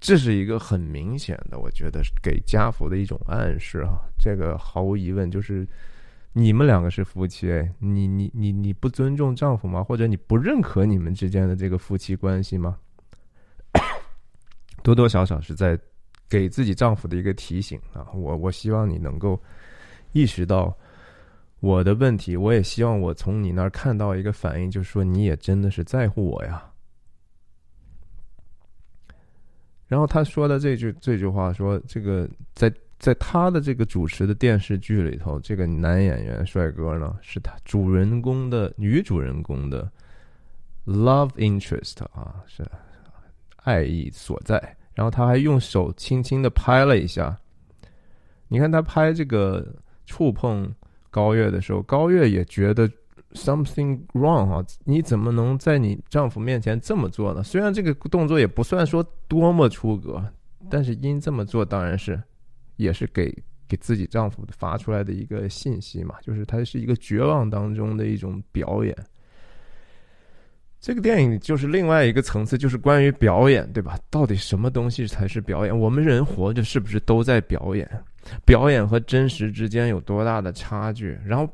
[0.00, 4.00] 这是一个很明显的，我觉得给家福的一种暗示啊。
[4.18, 5.64] 这个毫无疑问就是。
[6.34, 7.48] 你们两个是夫妻，
[7.80, 9.82] 你你你你不尊重丈夫吗？
[9.82, 12.78] 或者你不认可你们之间的这个夫妻关系吗？
[14.84, 15.76] 多多少少是在
[16.28, 18.06] 给自己丈夫的一个提醒啊！
[18.14, 19.40] 我我希望你能够
[20.12, 20.76] 意识到
[21.60, 26.64] 我的问题，我也希望我从你那儿看到一个反应，就是说你也真的是在乎我呀。
[29.86, 32.72] 然后他说的这句这句话说，这个在。
[33.00, 39.88] 在他的这个主持的电视剧里头，这个男演员帅哥呢，是他主人公的女主人公的
[40.84, 42.66] love interest 啊，是
[43.58, 44.60] 爱意所在。
[44.94, 47.38] 然后他还用手轻轻的拍了一下，
[48.48, 49.64] 你看他拍这个
[50.04, 50.68] 触碰
[51.18, 52.88] 高月的时候，高月也觉得
[53.32, 57.42] something wrong 啊，你怎么能在你丈夫面前这么做呢？
[57.42, 60.22] 虽然这个动作也不算说多么出格，
[60.70, 62.20] 但是因这么做当然是。
[62.78, 68.96] 也是给给自己丈夫发出来的一个信息嘛，就是他是一个绝望当中的一种表演。
[70.78, 73.98] 这个电影就是另外一个层次，就是关于表演，对吧？
[74.10, 75.76] 到底什么东西才是表演？
[75.76, 77.84] 我们人活着是不是都在表演？
[78.44, 81.18] 表演和真实之间有多大的差距？
[81.24, 81.48] 然后，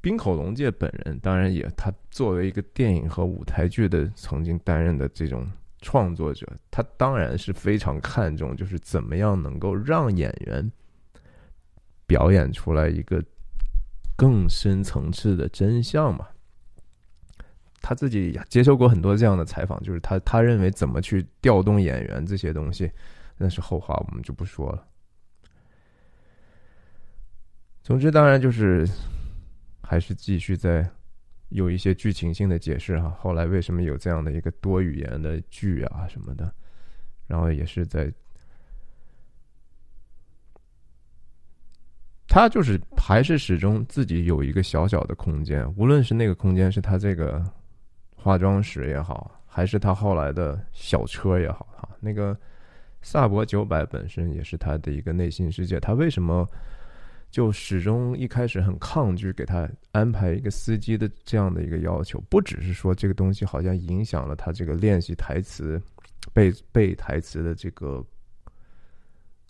[0.00, 5.46] 冰口龙介本人当然也，他作为一个电影和舞台剧的曾经担任的这种。
[5.86, 10.72] 创作者他当然是非常看重，就是怎么样能够让演员
[12.06, 13.22] 表演出来一个
[14.16, 16.26] 更深层次的真相嘛。
[17.82, 22.90] 他自己接受过很多这样的采访，就是他他认为怎么去调动演员这些东西，
[23.36, 24.86] 那是后话，我们就不说了。
[27.84, 28.84] 总之，当然就是
[29.80, 30.84] 还是继续在。
[31.50, 36.52] 有一些剧情性的解释哈，后来为什么有这样的一个多语言的剧啊什么的，
[37.28, 38.12] 然后也是在，
[42.26, 47.44] 他就是还是始终自己有一个小小的空间，无论是那个空间是他这个
[48.16, 52.36] 化妆室也好，还是他后来的小车也好哈，那个
[53.00, 56.48] 萨博九百本身也是他的一个内心世界，他为什么？
[57.34, 65.82] 就始终一开始很抗拒给他安排一个司机的这样的一个要求，不只是说这个东西好像影响了他这个练习台词、
[66.32, 68.00] 背背台词的这个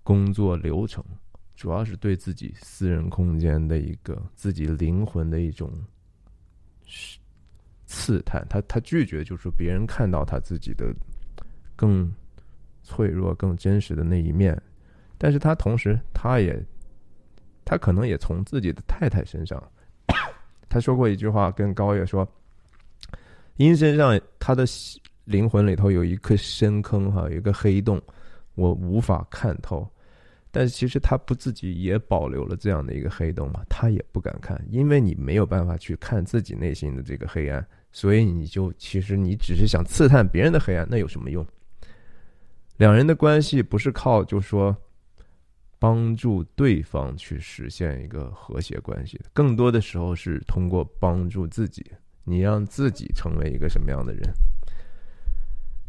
[0.02, 1.04] 工作流程，
[1.56, 5.70] 主要是对自己私人空间的一个自己灵魂的一种
[7.84, 8.46] 刺探。
[8.48, 10.86] 他他拒绝，就是别人看到他自己的
[11.76, 12.10] 更
[12.82, 14.58] 脆弱、更真实的那一面，
[15.18, 16.64] 但是他同时他也。
[17.64, 19.62] 他可能也从自己的太太身上，
[20.68, 22.28] 他说过一句话，跟高月说
[23.56, 24.64] ：“因身上他的
[25.24, 28.00] 灵魂里头有一颗深坑哈，有一个黑洞，
[28.54, 29.88] 我无法看透。
[30.50, 33.64] 但其实他不自己也保留了这样的一个黑洞嘛？
[33.68, 41.44] 他也不敢看，因为你没有办法去看自己内心的这个黑暗，所以你就其实你只是想刺探别人的黑暗，那有什么用？
[42.76, 44.76] 两人的关系不是靠就说
[45.84, 51.84] 帮助对方去实现一个和谐关系，更多的时候是通过帮助自己，
[52.24, 54.22] 你让自己成为一个什么样的人？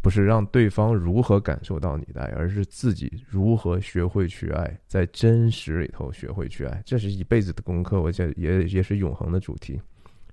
[0.01, 9.79] 不是让对方如何感受到你的爱，而是自己如何学会去爱，在真实里头学会去爱，这是一辈子的功课，我觉得也也是永恒的主题。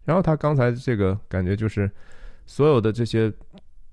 [0.05, 1.89] 然后他刚才这个感觉就是，
[2.47, 3.33] 所有的这些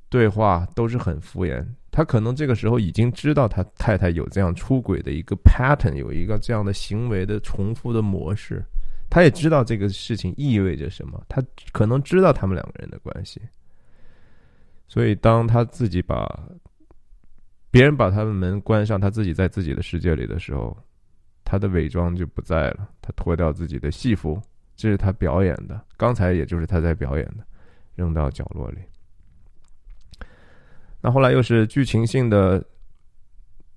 [0.09, 1.63] 对话都是很敷衍。
[1.99, 8.63] 他可能这个时候已经知道他太太有这样出轨的一个 pattern，有一个这样的行为的重复的模式，
[9.09, 11.43] 他也知道这个事情意味着什么，他
[11.73, 13.41] 可能知道他们两个人的关系。
[14.87, 16.25] 所以，当他自己把
[17.69, 20.73] 别人把他的门关上，他自己在自己的世界里的时候，
[21.43, 22.87] 他的伪装就不在了。
[23.01, 24.41] 他脱掉自己的戏服，
[24.77, 25.77] 这是他表演的。
[25.97, 27.43] 刚才也就是他在表演的，
[27.95, 28.77] 扔到角落里。
[31.01, 32.63] 那后来又是剧情性的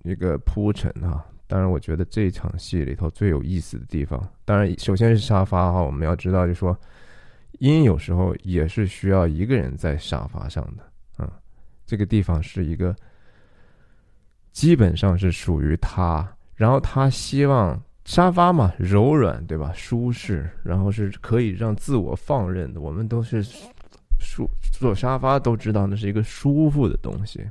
[0.04, 1.24] 一个铺陈啊。
[1.46, 5.82] 当然，我觉得这场戏里头最有意思的地方，当然首先是沙发哈。
[5.82, 6.74] 我们要知道，就说
[7.58, 11.30] 因有时候也是需要一个人在沙发上的啊。
[11.84, 12.96] 这个地方是一个，
[14.52, 16.26] 基本上是属于他。
[16.54, 19.70] 然后他希望沙发嘛，柔软对吧？
[19.74, 22.80] 舒适，然后是可以让自我放任的。
[22.80, 23.44] 我们都是
[24.22, 27.46] 舒坐沙发都知道那是一个舒服的东西。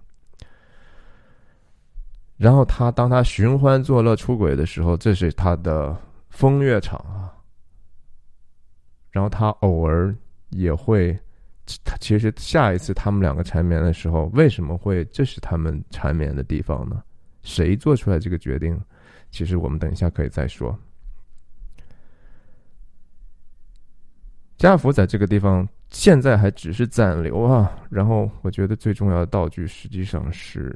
[2.38, 5.96] 然后他当他寻欢作乐出轨的时候，这是他的
[6.32, 7.32] 风月场啊。
[9.12, 10.16] 然后他偶尔
[10.50, 11.16] 也会。
[11.86, 17.02] 他其实下一次他们两个缠绵的时候，为什么会这是他们缠绵的地方呢？
[17.44, 18.78] 谁做出来这个决定？
[19.30, 20.78] 其实我们等一下可以再说。
[24.58, 27.72] 家福在这个地方现在还只是暂留啊。
[27.90, 30.76] 然后我觉得最重要的道具实际上是，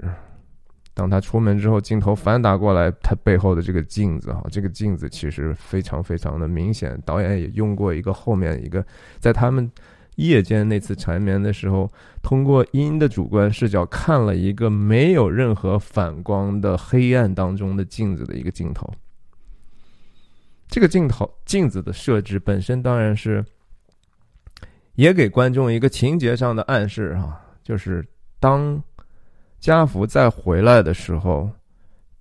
[0.94, 7.02] 当他出门之后，镜头反打过来，他背后的这个镜子啊，这个镜子其实非常非常的明显。
[7.04, 8.86] 导演也用过一个后面一个
[9.20, 9.72] 在他们。
[10.18, 11.92] 夜间那次缠绵的时候，
[12.24, 18.90] 通过阴的主观视角看了一个没有任何反光的黑暗当中的镜子的一个镜头。
[20.70, 23.44] 这个镜头镜子的设置本身当然是，
[24.96, 28.06] 也给观众一个情节上的暗示啊，就是
[28.40, 28.82] 当
[29.60, 31.50] 家福再回来的时候，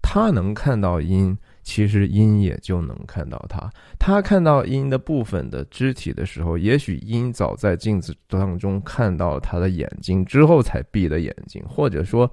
[0.02, 1.36] 他能看到阴。
[1.66, 12.30] 其实鹰也就能看到他，他看到鹰的部分的肢体的时候，也许鹰早在镜子当中看到他的眼睛之后才闭的眼睛，或者说，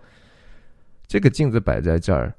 [1.07, 2.35] 这个镜子摆在这儿，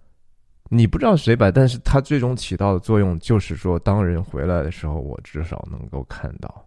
[0.69, 6.63] 你不知道谁摆，但是它最终起到的作用就是说，当人回来的时候，我至少能够看到，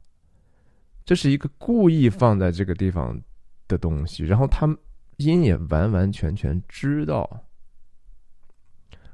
[1.05, 3.19] 这是一个故意放在这个地方
[3.67, 4.67] 的东西，然后他
[5.17, 7.29] 音也完完全全知道。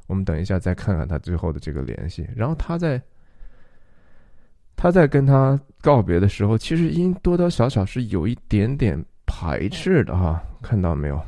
[0.08, 2.28] 我们等一下再看看他最后的这个联系。
[2.36, 3.02] 然后他在
[4.76, 11.22] 他在跟他告别的时候，其实因多多少少是有一点点排斥的哈，看到没有？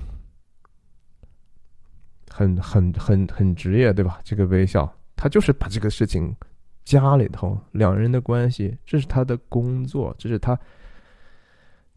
[2.29, 4.19] 很很很很职业，对吧？
[4.23, 6.35] 这个微笑，他就是把这个事情
[6.83, 10.57] 家里头两人的关系，这是他的工作，这是他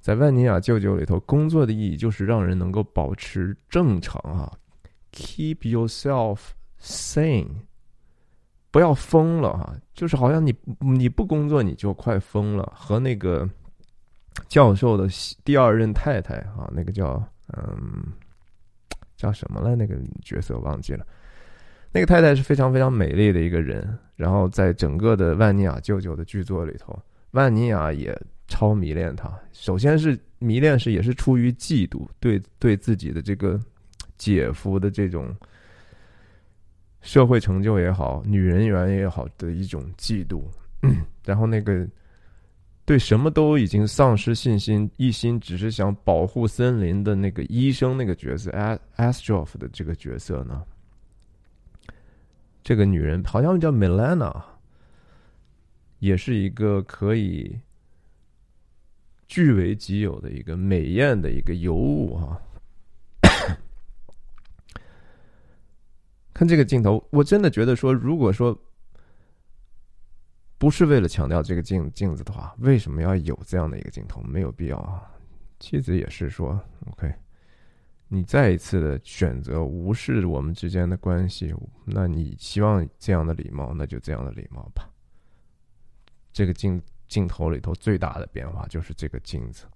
[0.00, 4.52] 在万尼亚舅舅里头工作的意义，就是让人能够保持正常啊
[5.12, 6.38] ，keep yourself。
[6.78, 7.48] sane，
[8.70, 12.70] 不要疯了哈，就是好像你你不工作你就快疯了。
[12.76, 13.48] 和那个
[14.46, 15.08] 教授的
[15.42, 17.14] 第二任太太啊，那个叫
[17.56, 18.12] 嗯
[19.16, 19.74] 叫什么了？
[19.74, 21.04] 那个角色忘记了。
[21.90, 23.98] 那个太太是非常非常美丽的一个人。
[24.16, 26.98] 然后在整个的万尼亚舅舅的剧作里头，
[27.30, 29.32] 万尼亚也超迷恋他。
[29.52, 33.60] 首先是迷恋是也是出于嫉妒，对对自己的这个
[34.18, 35.32] 姐夫的这种。
[37.02, 40.42] 社会成就也好，女人缘也好的一种嫉妒，
[41.24, 41.86] 然后那个
[42.84, 50.64] 对什么都已经丧失信心，一心只是想保护森林的那个医生那个角色，A Astrof 的这个角色呢，
[52.66, 54.42] 这个女人好像叫 Melana，
[56.00, 57.60] 也是一个可以
[59.28, 62.42] 据为己有的一个美艳的一个尤物啊。
[66.34, 68.60] 看这个镜头，我真的觉得说，如果说
[70.58, 74.20] 不是为了强调这个镜镜子的话，为什么要有这样的一个镜头？
[74.22, 75.08] 没有必要啊！
[75.60, 76.60] 妻子也是说
[76.90, 77.14] ：“OK，
[78.08, 81.52] 你再一次的选择无视我们之间的关系，
[81.84, 84.88] 那你希望这样的礼貌，那就这样的礼貌吧。”
[86.32, 89.66] 这个镜镜头里头最大的变化就是这个镜子，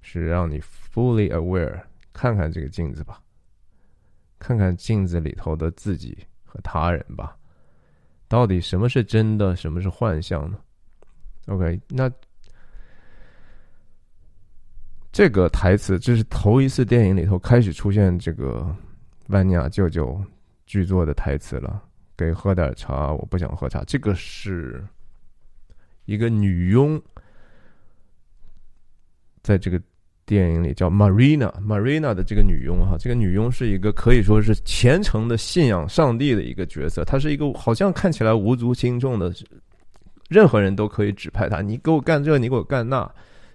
[0.00, 3.20] 是让你 fully aware，看看这个镜子吧，
[4.38, 7.36] 看看镜子里头的自己和他人吧，
[8.28, 10.58] 到底什么是真的，什么是幻象呢
[11.46, 12.10] ？OK，那。
[15.12, 18.74] 这个台词这是头一次电影里头开始出现这个
[19.28, 20.18] 万尼亚舅舅
[20.64, 21.82] 剧作的台词了。
[22.16, 23.82] 给喝点茶，我不想喝茶。
[23.84, 24.84] 这个是
[26.04, 27.00] 一个女佣，
[29.42, 29.80] 在这个
[30.24, 37.04] 电影里叫 Marina，Marina 的这个女佣哈，这个女佣是一个可以说是虔诚的信仰上帝的一个角色。
[37.04, 39.32] 她是一个好像看起来无足轻重的，
[40.28, 43.10] 任何人都可以指派她，你给我干这，你给我干那。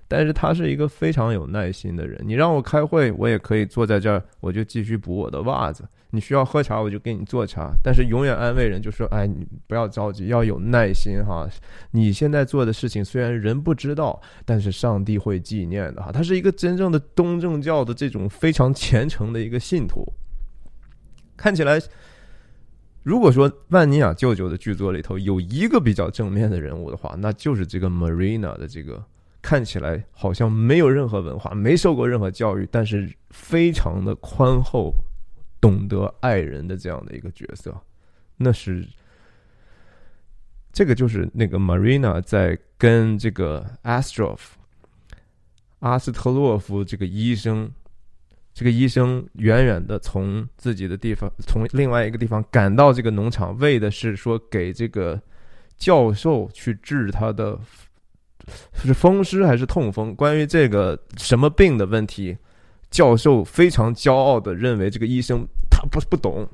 [0.08, 2.20] 但是他是一个非常有耐心的人。
[2.26, 5.84] 你让我开会，我也可以坐在这儿，我就继续补我的袜子。
[6.12, 7.74] 你需要喝茶，我就给你做茶。
[7.84, 11.46] 但是永远安慰人，就说：“哎，你不要着急，要有耐心哈。
[11.92, 20.06] 你现在做的事情虽然人不知道，但是上帝会纪念的哈。”他是一个真正的东正教的这种非常虔诚的一个信徒。
[21.36, 21.78] 看起来，
[23.04, 29.04] 如果说万尼亚舅舅的剧作里头有一个比较正面的人物的话，那就是这个 Marina 的这个。
[29.42, 34.94] 看起来好像没有任何文化，没受过任何教育，但是非常的宽厚，
[35.62, 37.74] 懂得爱人的这样的一个角色，
[38.36, 38.86] 那是
[40.74, 44.40] 这个就是那个 Marina 在跟这个 Astrov
[45.80, 47.72] 阿斯特洛夫这个医生，
[48.54, 55.22] 这个医生远远的从自己的地方，从另外一个地方赶到这个农场，为的是说给这个
[55.78, 57.58] 教授去治他的。
[58.74, 60.16] 是风湿还是痛风？
[60.16, 62.38] 关于这个什么病的问题，
[62.90, 66.48] 教授非常骄傲的认为这个医生他不是不懂。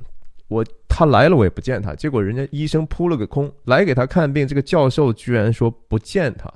[0.48, 6.52] 我他来了我也不见他，结果人家医生扑了个空，来给他看病，这个教授居然说不见他。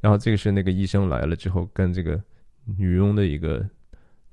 [0.00, 2.20] 然后这个是那个医生来了之后跟这个
[2.78, 3.64] 女佣的一个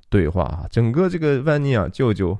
[0.10, 2.38] 对话啊整个这个万尼亚舅舅。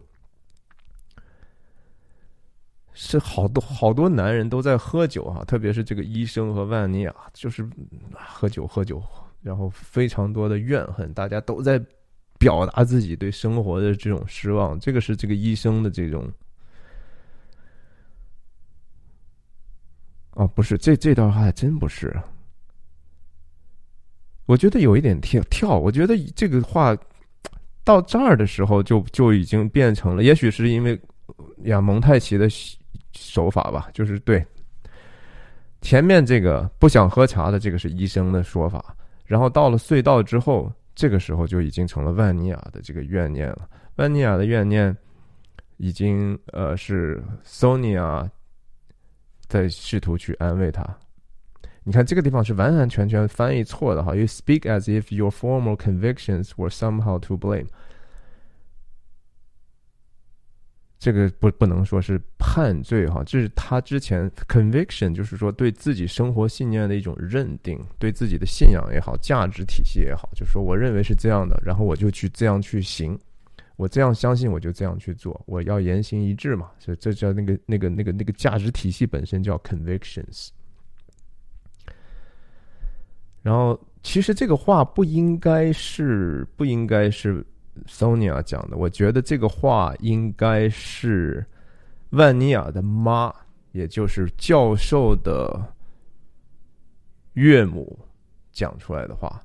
[2.94, 7.68] 是好多好多男人都在喝酒啊，特别是这个医生和万尼亚，就是
[8.14, 9.02] 喝酒喝酒，
[9.42, 11.82] 然后非常多的怨恨，大家都在
[12.38, 14.78] 表达自己对生活的这种失望。
[14.78, 16.30] 这个是这个医生的这种，
[20.32, 22.14] 啊，不是，这这段话还真不是。
[24.46, 26.94] 我觉得有一点跳跳，我觉得这个话
[27.86, 31.00] 到这儿的时候就就已经变成了，也许是因为
[31.64, 32.50] 呀蒙太奇的。
[33.14, 34.46] 手法吧，就是对
[35.82, 38.96] 前面这个不想喝茶的这个是医生的说法，
[39.26, 43.68] 然后到了隧道之后，这个时候就已经成了万尼亚的这个怨念了。
[43.96, 44.96] 万尼亚的怨念
[45.78, 48.30] 已经呃是 Sonia
[49.48, 50.86] 在试图去安慰他。
[51.84, 57.66] 你看这个地方是完完全全翻译错的哈，You speak as if your former convictions were somehow to blame。
[61.02, 73.18] 这个不不能说是判罪哈，这是他之前 conviction，就是说对自己生活信念的一种认定，对自己的信仰也好，价值体系也好，就说我认为是这样的，然后我就去这样去行，
[73.78, 80.50] 我这样相信，我就这样去做，我要言行一致嘛，所以这叫那个那个那个那个价值体系本身叫 convictions。
[83.42, 87.44] 然后其实这个话不应该是不应该是。
[87.88, 91.46] Sonia 讲的，我觉得这个话应该是
[92.12, 93.34] 万尼亚的妈，
[93.72, 95.74] 也就是教授的
[97.34, 98.00] 岳母
[98.52, 99.42] 讲出来的话。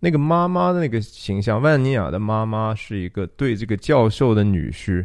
[0.00, 5.04] 那个妈妈的那个形象，万尼亚的妈妈是一个对这个教授的女婿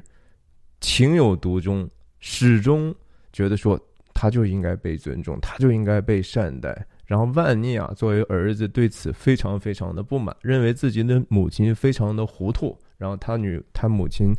[0.82, 2.94] 情有独钟，始终
[3.32, 3.80] 觉得说
[4.14, 6.86] 他就应该被尊重，他就应该被善待。
[7.06, 12.78] 然后万尼亚作为儿子对此非常非常的不满，认为自己的母亲非常的糊涂。
[12.98, 14.34] 然后他女他母亲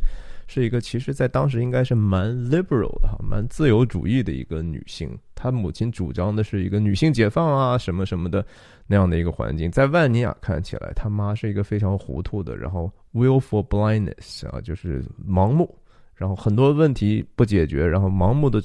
[0.47, 5.15] 是一个其实在当时应该是蛮 liberal 的哈，蛮自由主义的一个女性。
[5.35, 8.43] 他母亲主张的是一个女性解放啊什么什么的
[8.87, 9.69] 那样的一个环境。
[9.69, 15.77] 在万尼亚看起来，他妈是一个非常糊涂的，然后 willful blindness 啊，就是盲目，
[16.15, 18.59] 然后很多问题不解决，然后盲目的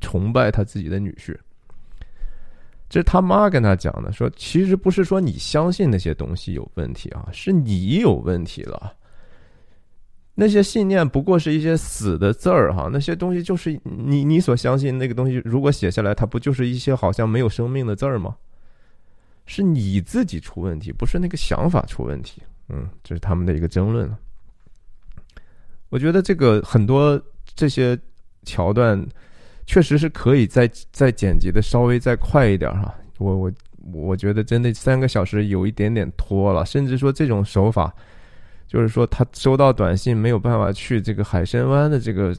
[0.00, 1.36] 崇拜他自己的女婿。
[2.88, 8.94] 这是他妈跟他讲的，说其实不是说你相信那些东西有问题啊，是你有问题了。
[10.34, 18.36] 那些信念不过是一些死的字儿哈，那些东西就是你你所相信那个东西，如果写下来，它不就是一些好像没有生命的字儿吗？
[19.46, 22.42] 是你自己出问题，不是那个想法出问题。
[22.68, 24.18] 嗯，这是他们的一个争论了。
[25.88, 27.20] 我觉得这个很多
[27.54, 27.98] 这些
[28.42, 29.00] 桥段，
[29.66, 32.94] 确实是可以再再剪辑的稍微再快一点哈。
[33.18, 33.52] 我我
[33.92, 37.92] 我觉得真的三个小时有一点点拖了，甚至说这种手法，
[38.66, 42.34] 就是说他收到短信没有办法去这个海参湾的这个，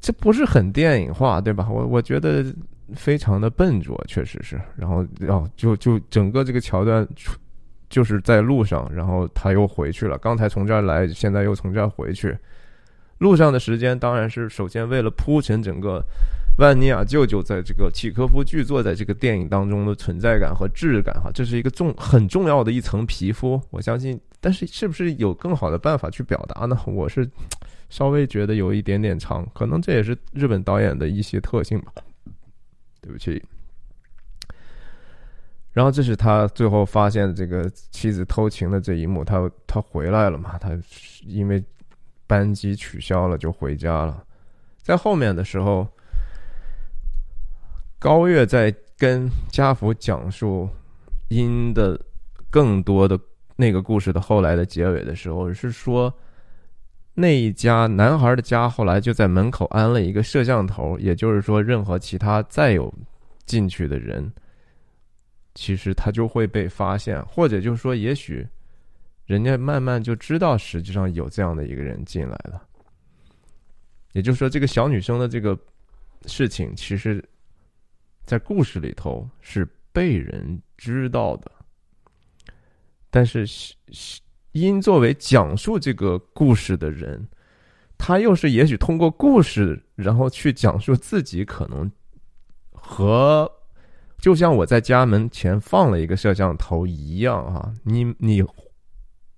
[0.00, 1.68] 这不是很电影化对吧？
[1.70, 2.44] 我我觉得
[2.94, 4.60] 非常的笨拙，确实是。
[4.76, 7.06] 然后然后就就整个这个桥段。
[7.90, 10.16] 就是在路上，然后他又回去了。
[10.18, 12.38] 刚才从这儿来，现在又从这儿回去。
[13.20, 16.02] 路上的时间当然是首先为了铺陈整个
[16.58, 23.60] 万尼亚舅舅在这个契科夫剧作在这个电影当中的存在感和质感哈，这是一个重很重要的一层皮肤。
[23.70, 26.78] 我相信，但是是不是有更好的办法去表达呢？
[26.86, 27.28] 我是
[27.88, 31.92] 稍微觉得有一点点长，可能这也是日本导演的一些特性吧。
[33.02, 33.42] 对不起。
[35.72, 40.58] 然后这是他最后发现这个妻子偷情的这一幕，他他回来了嘛？
[40.58, 40.70] 他
[41.24, 41.62] 因为
[42.30, 44.22] 班机取消了就回家了。
[44.80, 45.84] 在后面的时候，
[47.98, 50.68] 高月在跟家福讲述
[51.28, 52.00] 因的
[52.48, 53.18] 更多的
[53.56, 56.12] 那个故事的后来的结尾的时候，是说
[57.14, 62.94] 那一家男孩的家后来就在门口安了一个摄像头，也就是说，任何其他再有
[63.44, 64.32] 进去的人。
[65.56, 68.46] 其实他就会被发现，或者就是说，也许
[69.30, 72.60] 人家慢慢就知道，实际上有这样的一个人进来了。
[74.10, 75.56] 也就是说，这个小女生的这个
[76.26, 77.24] 事情，其实，
[78.24, 81.48] 在故事里头是被人知道的。
[83.08, 83.46] 但是，
[84.50, 87.24] 因作为讲述这个故事的人，
[87.96, 91.88] 他又是也许通过故事，然后去讲述自己可能
[92.72, 93.48] 和。
[94.18, 98.42] 就像我在家门前放了一个摄像头一样啊，你你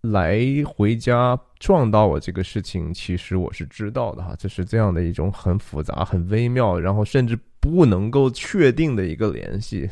[0.02, 9.88] 来回家撞到我这个事情，其实我是知道的哈，这是这样的一种很复杂、很微妙，然后甚至不能够确定的一个联系。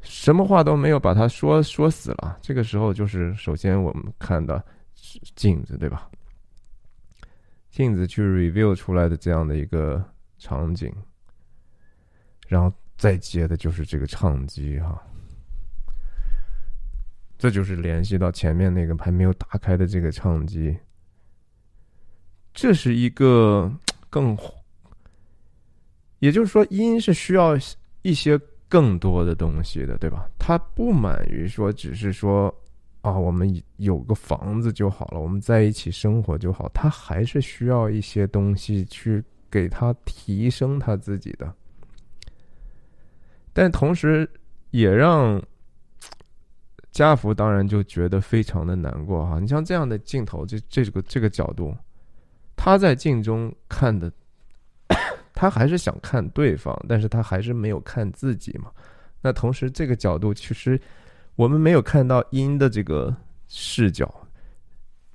[0.00, 2.38] 什么话都没有把他说说死了。
[2.40, 4.62] 这个时候，就是首先我们看到
[5.34, 6.08] 镜子，对吧？
[7.70, 10.04] 镜子去 review 出来的这样的一个
[10.38, 10.92] 场景，
[12.46, 12.72] 然后。
[12.98, 15.00] 再接的就是这个唱机哈，
[17.38, 20.76] 这就是联系到前面那个还没有打开的这个唱机。
[22.52, 23.72] 这是一个
[24.10, 24.36] 更，
[26.18, 27.56] 也就是说，音是需要
[28.02, 28.36] 一些
[28.68, 30.28] 更多的东西的，对吧？
[30.38, 32.52] 它不满于说只是说
[33.02, 41.54] 啊，我们有个房子就好了，我们在一起生活就好，他还是需要一些东西去给他提升他自己的。
[43.52, 44.28] 但同时，
[44.70, 45.40] 也让
[46.98, 49.38] 家福当然就觉得非常的难过哈。
[49.38, 51.72] 你像这样的镜头，这这个这个角度，
[52.56, 54.10] 他在镜中看的，
[55.32, 58.72] 他还是想看对方，但是他还是没有看自己嘛。
[59.22, 60.80] 那同时，这个角度其实
[61.36, 63.14] 我们没有看到阴的这个
[63.46, 64.12] 视角，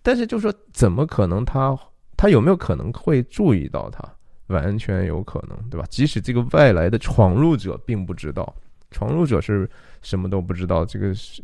[0.02, 1.78] 但是就说怎么可能他
[2.16, 4.02] 他有没有可能会注意到他？
[4.48, 5.86] 完全有可能，对吧？
[5.90, 8.56] 即使这个外来的闯入者并不知道，
[8.92, 9.70] 闯入者是
[10.02, 10.86] 什么都不知道。
[10.86, 11.44] 这个是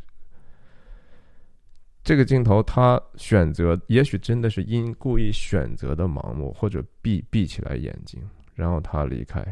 [2.10, 8.20] 这个镜头，他选择，也许真的是因故意选择的盲目，或者闭闭起来眼睛，
[8.56, 9.46] 然后他离开。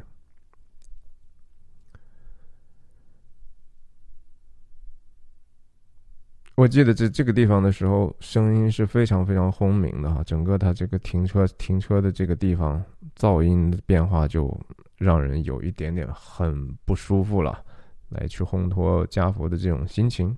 [6.55, 12.84] 我记得这这个地方的时候，声音是非常非常轰鸣的哈，整个它这个停车停车的这个地方
[13.16, 14.51] 噪音的变化就
[14.95, 17.64] 让人有一点点很不舒服了，
[18.10, 20.36] 来去烘托家福的这种心情。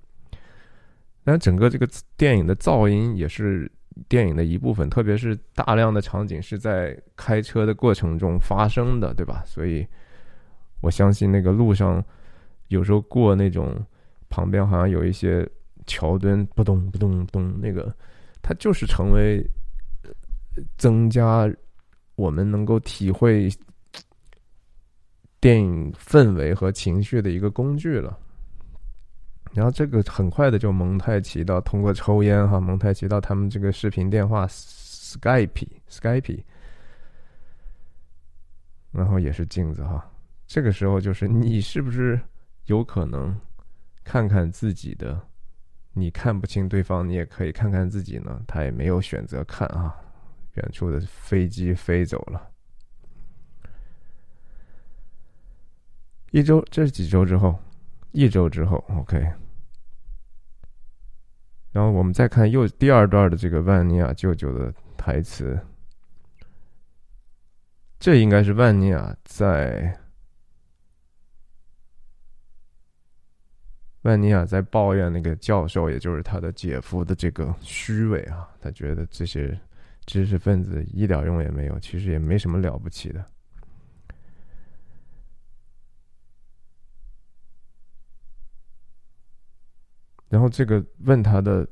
[1.30, 3.70] 但整个这个电影的噪音也是
[4.08, 9.44] 电影的一部分，特别是大量的场景是在开车的过程中发生的，对吧？
[9.46, 9.86] 所以
[10.80, 12.04] 我相信那个路上
[12.68, 13.76] 有时候过那种
[14.28, 15.48] 旁边好像有一些。
[15.86, 17.92] 桥墩不咚不咚咚，那个
[18.42, 19.44] 它就是成为
[20.76, 21.50] 增加
[22.14, 23.48] 我们能够体会
[25.40, 28.16] 电影氛围和情绪的一个工具了。
[29.52, 36.44] 然后这个很快的就蒙太奇到通过抽烟哈，蒙太奇到他们这个视频电话 Skype Skype，
[38.92, 40.08] 然后也是镜子哈。
[40.46, 42.20] 这个时候就是你是不是
[42.66, 43.38] 有可能
[44.04, 45.20] 看看自己的？
[45.92, 48.40] 你看不清对方，你也可以看看自己呢。
[48.46, 49.92] 他也没有选择看啊，
[50.54, 52.48] 远处的飞机飞走了。
[56.30, 57.58] 一周，这是几周之后，
[58.12, 59.18] 一周之后，OK。
[61.72, 65.58] 然后我们再看又第二段的这个万尼亚舅舅的台词，
[67.98, 69.96] 这应该是万尼亚在
[74.02, 79.56] 万尼亚在抱怨那个教授，也就是他的姐夫的这个虚伪啊，他觉得这些
[80.06, 83.24] 知识分子一点用也没有，其实也没什么了不起的。
[90.30, 91.68] 然后这个问他的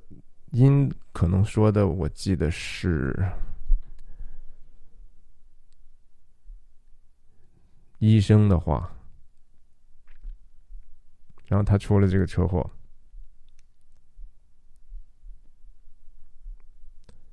[0.51, 3.17] 因可能说的，我记得是
[7.99, 8.93] 医生的话。
[11.47, 12.69] 然后他出了这个车祸，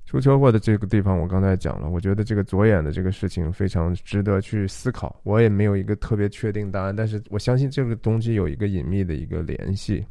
[0.05, 5.19] 出车祸的这个地方我刚才讲了，我觉得这个左眼的这个事情非常值得去思考。
[5.23, 10.05] 我也没有一个特别确定答案，但是我相信这个东西有一个隐秘的一个联系。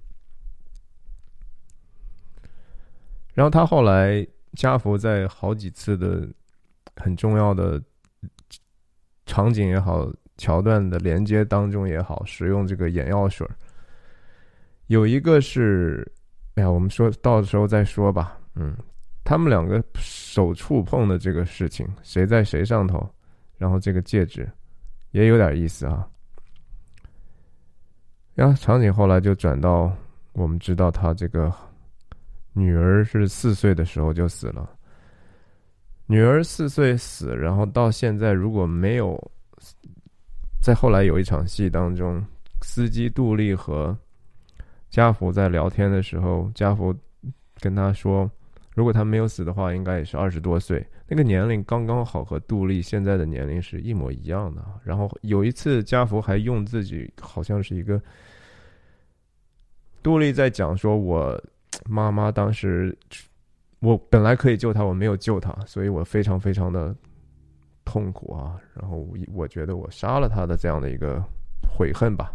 [3.35, 6.25] 然后他后来，家福在好几次的
[6.95, 7.83] 很重要的
[9.27, 13.45] 场景也好、桥段的连接当中也好，使用这个眼药水
[14.87, 16.09] 有一个是，
[16.55, 18.39] 哎呀，我们说到时候再说吧。
[18.55, 18.77] 嗯，
[19.25, 23.05] 他们两个手触碰的这个事情，谁在谁上头，
[23.59, 24.49] 然后这个戒指
[25.11, 26.09] 也有点意思啊。
[28.33, 29.93] 然后场景后来就转到，
[30.35, 31.53] 我们知道他这个。
[32.57, 34.71] 女儿是四岁的时候就死了。
[36.07, 39.19] 女儿四岁死，然后到现在如果没有，
[40.63, 42.25] 在后来有一场戏当中，
[42.63, 43.97] 司机杜丽和
[44.89, 46.95] 家福在聊天的时候，家福
[47.59, 48.31] 跟他说，
[48.75, 54.63] 如果他没有死的话，应该也是二十多岁，那个年龄刚刚好和杜丽现在的年龄是一模一样的。
[54.85, 58.01] 然后有一次，家福还用自己好像是一个
[60.03, 61.43] 杜丽在讲说，我。
[61.89, 62.97] 妈妈当时，
[63.81, 66.95] 我本来可以救她，我没有救她，所以我非常非常的
[67.85, 68.59] 痛苦啊。
[68.75, 71.23] 然后我觉得我杀了她的这样的一个
[71.69, 72.33] 悔恨吧。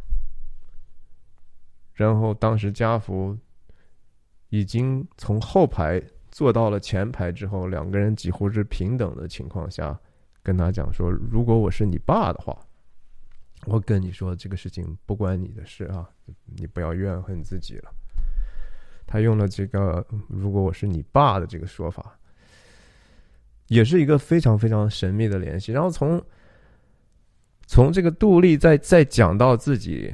[1.94, 3.38] 然后当时家福
[4.50, 10.00] 已经从后排坐到了前排之后，两个人几乎是平等的情况下，
[10.42, 12.58] 跟他讲说：“如果我是你爸的话，
[13.66, 16.10] 我跟你说这个事情不关你的事啊，
[16.46, 17.94] 你不要怨恨自己了。”
[19.12, 22.16] 他用了这个“如果我是你爸”的这个说法，
[23.66, 25.72] 也是一个非常非常神秘的联系。
[25.72, 26.24] 然后从
[27.66, 30.14] 从这个杜丽再再讲到自己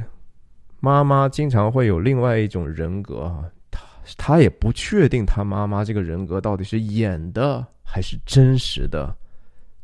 [0.80, 3.86] 妈妈经常会有另外一种人格啊，他
[4.16, 9.14] 他也不确定他妈妈这个人格到底是演的还是真实的，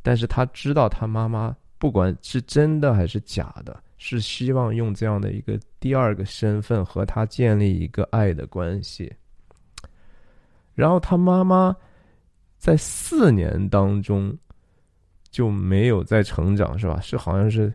[0.02, 3.84] 但是他知道他妈妈不管是真的还是假的。
[4.04, 9.14] 是希望用这样的一个第二个身份和他建立一个爱的关系，
[10.74, 11.74] 然后他妈妈
[12.58, 14.36] 在四年当中
[15.30, 17.00] 就没有再成长，是吧？
[17.00, 17.72] 是好像是，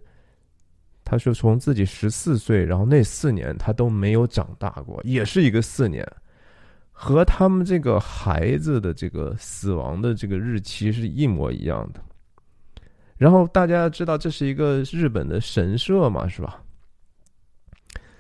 [1.05, 6.05] 他说从自己十四岁，然后那四年他都没有长大过，也是一个四年，
[6.91, 12.03] 和他们这个孩子的这个死亡的这个日期是一模一样的。
[13.19, 16.63] 然后大家知道这是一个日本的神社嘛，是吧？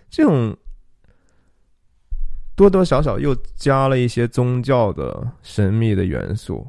[0.09, 0.57] 这种
[2.55, 6.66] 多多少少又加了一些宗教的神秘的元素。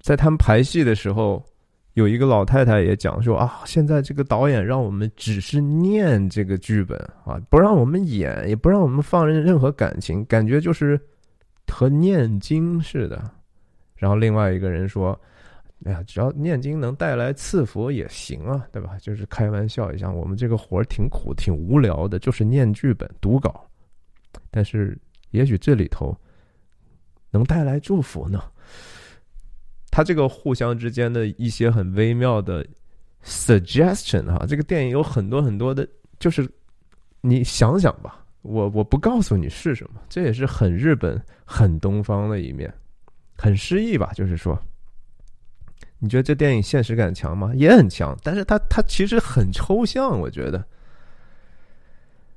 [0.00, 1.44] 在他们排戏的时候，
[1.92, 10.98] 有一个老太太也讲说啊，现在这个导演让我们只是念这个剧本啊，不让我们演，也不让我们放任任何感情，感觉就是
[11.66, 13.22] 和念经似的。
[13.94, 15.20] 然后另外一个人说。
[15.86, 18.98] 哎呀，只要念经能带来赐福也行啊，对吧？
[19.00, 23.64] 就是开玩笑一下，我们这个活儿挺苦、挺无聊的，就是念剧本、读稿。
[24.50, 24.98] 但是
[25.30, 26.12] 也许这里头
[27.30, 28.42] 能带来祝福呢。
[29.92, 32.66] 他这个互相之间的一些很微妙的
[33.22, 36.50] suggestion 哈，这个电影有很多很多的，就是
[37.20, 42.74] 你想想吧，我我不告诉你是什么，这也是很日本、很东方的一面，
[43.38, 44.60] 很诗意吧，就是说。
[45.98, 47.52] 你觉得这电影现实感强吗？
[47.54, 50.62] 也很强，但是它它其实很抽象，我觉得。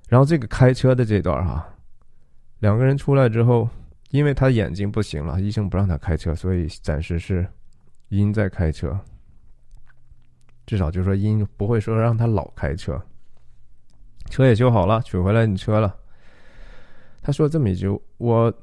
[0.08, 1.68] 然后这个开车的这段哈，
[2.60, 3.70] 两个人出来之后，
[4.12, 7.46] 因为他眼睛不行了，医生不让他开车，所以暂时是
[8.08, 8.98] 因在开车。
[10.66, 13.00] 至少就说因不会说让他老开车，
[14.30, 15.96] 车也修好了，取回来你车了。
[17.22, 17.88] 他说这么一句
[18.18, 18.54] ：“我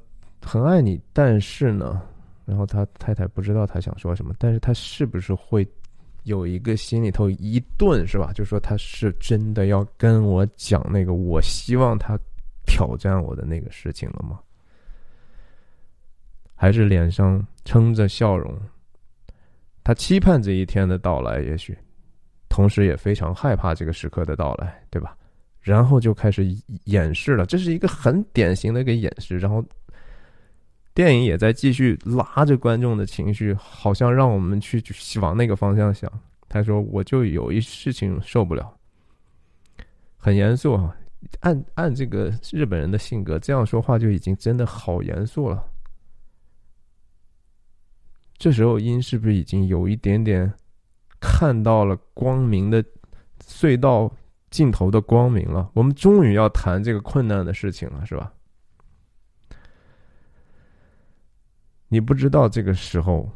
[0.42, 2.00] 很爱你，但是呢。”
[2.46, 5.68] 然后他太太不知道他想说什么，但是他是不是会
[6.22, 8.32] 有一个心里头一顿是吧？
[8.32, 12.18] 就说他是真的要跟我讲那个我希望他
[12.64, 14.40] 挑战我的那个事情了吗？
[16.54, 18.58] 还是脸上撑着笑容？
[19.84, 21.76] 他期盼这一天的到来，也许，
[22.48, 25.16] 同时也非常害怕这个时刻的到来，对吧？
[25.60, 26.46] 然后就开始
[26.84, 29.36] 演示了，这是一个很典型的一个演示。
[29.38, 29.64] 然后，
[30.96, 34.82] 电影也在继续拉着观众的情绪，好像让我们去
[35.20, 36.10] 往那个方向想。
[36.48, 38.74] 他说：“我就有一事情受不了，
[40.16, 40.96] 很严肃啊。
[41.40, 45.62] 按按这个日本人的性格，这样说话就已经真的好严肃了。
[48.38, 50.50] 这时候，音是不是已经有一点点
[51.20, 52.82] 看到了光明的
[53.44, 54.10] 隧道？”
[54.48, 58.32] 尽头的光明了，我们终于要谈这个困难的事情了，是吧？
[61.88, 63.30] 你不知道这个时候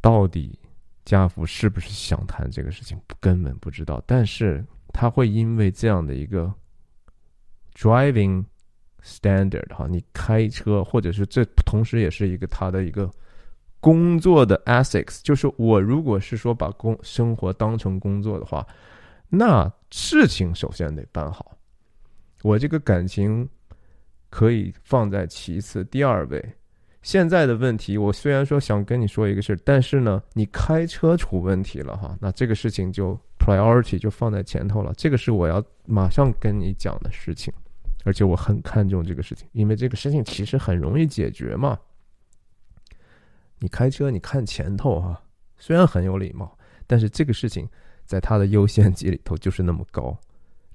[0.00, 0.58] 到底
[1.04, 4.02] 家福是不是想谈这个事情，根本不知道。
[4.06, 6.52] 但是他会因为这样的一个
[7.74, 8.44] driving
[9.02, 13.10] standard 哈，你开车，或者是这同时也是一个他的一个
[13.80, 18.66] 工作的 ethics，就是我如果是说把工生活当成工作的话。
[19.32, 21.56] 那事情首先得办好，
[22.42, 23.48] 我这个感情
[24.30, 26.42] 可以放在其次第二位。
[27.02, 34.94] 现在的问题，我虽然说想跟你说一个事儿但是呢，你开车出问题了哈，那这个事情就 priority 就放在前头了。
[34.96, 37.52] 这个是我要马上跟你讲的事情，
[38.04, 41.78] 而且我很看重这个事情，因为这个事情其实很容易解决嘛。
[43.58, 45.22] 你开车，你看前头哈，
[45.58, 46.56] 虽然很有礼貌，
[46.86, 47.68] 但是这个事情。
[48.06, 50.18] 在他的优先级里头就是那么高，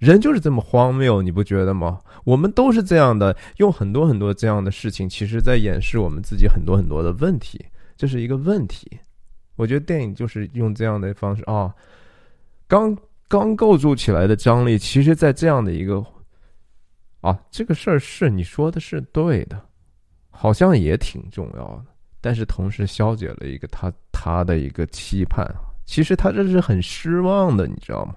[0.05, 1.99] 人就是这么荒谬，你不觉得吗？
[2.23, 7.65] 我们都是这样的，用很多很多这样的事情，其实在掩饰我们自己很多很多的问题，
[7.97, 8.99] 这是一个问题。
[9.55, 11.73] 我觉得电影就是用这样的方式啊，
[12.67, 12.95] 刚
[13.27, 16.05] 刚构筑起来的张力，其实，在这样的一个
[17.21, 19.59] 啊，这个事儿是你说的是对的，
[20.29, 21.85] 好像也挺重要的，
[22.21, 25.43] 但是同时消解了一个他他的一个期盼。
[25.85, 28.15] 其实他这是很失望的，你知道吗？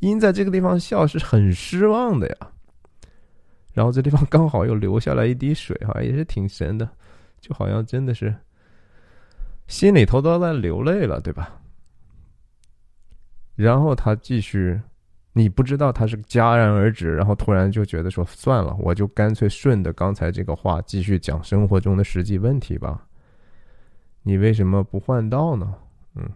[0.00, 2.36] 因在这个地方笑是很失望的呀。
[3.72, 6.88] 然后这地方刚好又流下来一滴水，哈，也是挺神的，
[7.40, 8.34] 就好像真的是
[9.66, 11.60] 心里头都在流泪了，对吧？
[13.54, 14.80] 然后他继续，
[15.34, 23.06] 你不知道他是戛然而止，然后突然就觉得说算了，我就干脆顺着刚才这个话继续讲生活中的实际问题吧。
[24.22, 25.74] 你为什么不换道呢？
[26.14, 26.26] 嗯。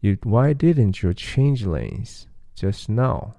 [0.00, 2.24] You why didn't you change lanes
[2.54, 3.32] just now？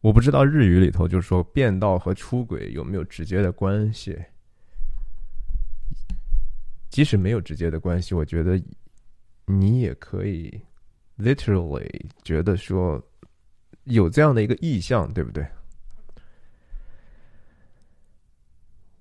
[0.00, 4.16] 我不知道日语里头就是说变道和出轨有没有直接的关系。
[6.90, 8.62] 即使没有直接的关系，我觉得
[9.46, 10.62] 你也可以
[11.18, 11.88] literally
[12.22, 13.02] 觉得说
[13.84, 15.46] 有这样的一个意向，对不对？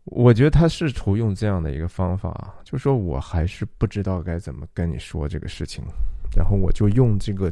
[0.05, 5.83] 我觉得他试图用这样的一个方法，就说我还是不知道该怎么跟你说这个事情，
[6.37, 7.51] 然后我就用这个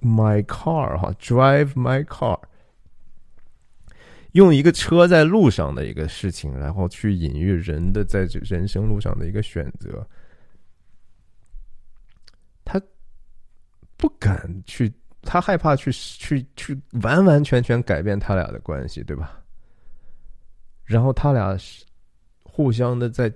[0.00, 2.38] my car 哈，drive my car，
[4.32, 10.06] 用一个车在路上的一个事情，然后去隐喻人的在这人生路上的一个选择。
[12.64, 12.80] 他
[13.96, 14.92] 不敢去，
[15.22, 19.42] 他害怕去去去完完全全改变他俩的关系，对吧？
[20.84, 21.84] 然后他俩是。
[22.58, 23.32] 互相的在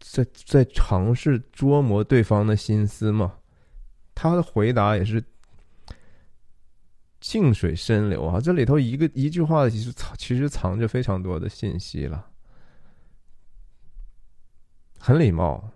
[0.00, 3.38] 在在尝试捉摸对方的心思嘛，
[4.14, 5.22] 他的回答也是
[7.20, 12.30] 静水深流啊，这里头一个一句话其实其实藏着非常多的信息了，
[14.98, 15.70] 很礼貌，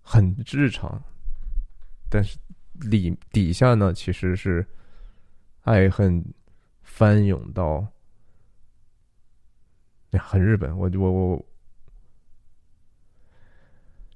[0.00, 1.02] 很日常，
[2.08, 2.38] 但是
[2.74, 4.64] 里底下呢其实是
[5.62, 6.24] 爱恨
[6.84, 7.84] 翻涌到，
[10.12, 11.46] 很日本，我我我。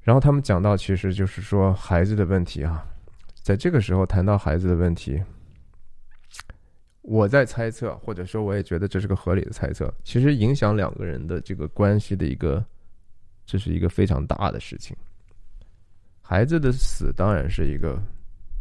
[0.03, 2.85] 然后他们讲到，其实就是说孩子的问题啊，
[3.43, 5.23] 在这个时候谈到孩子的问题，
[7.03, 9.93] 我在猜测，或者说我也觉得这是个合理的猜测。
[10.03, 12.65] 其实影响两个人的这个关系的一个，
[13.45, 14.97] 这是一个非常大的事情。
[16.23, 18.03] 孩子的死当然是一个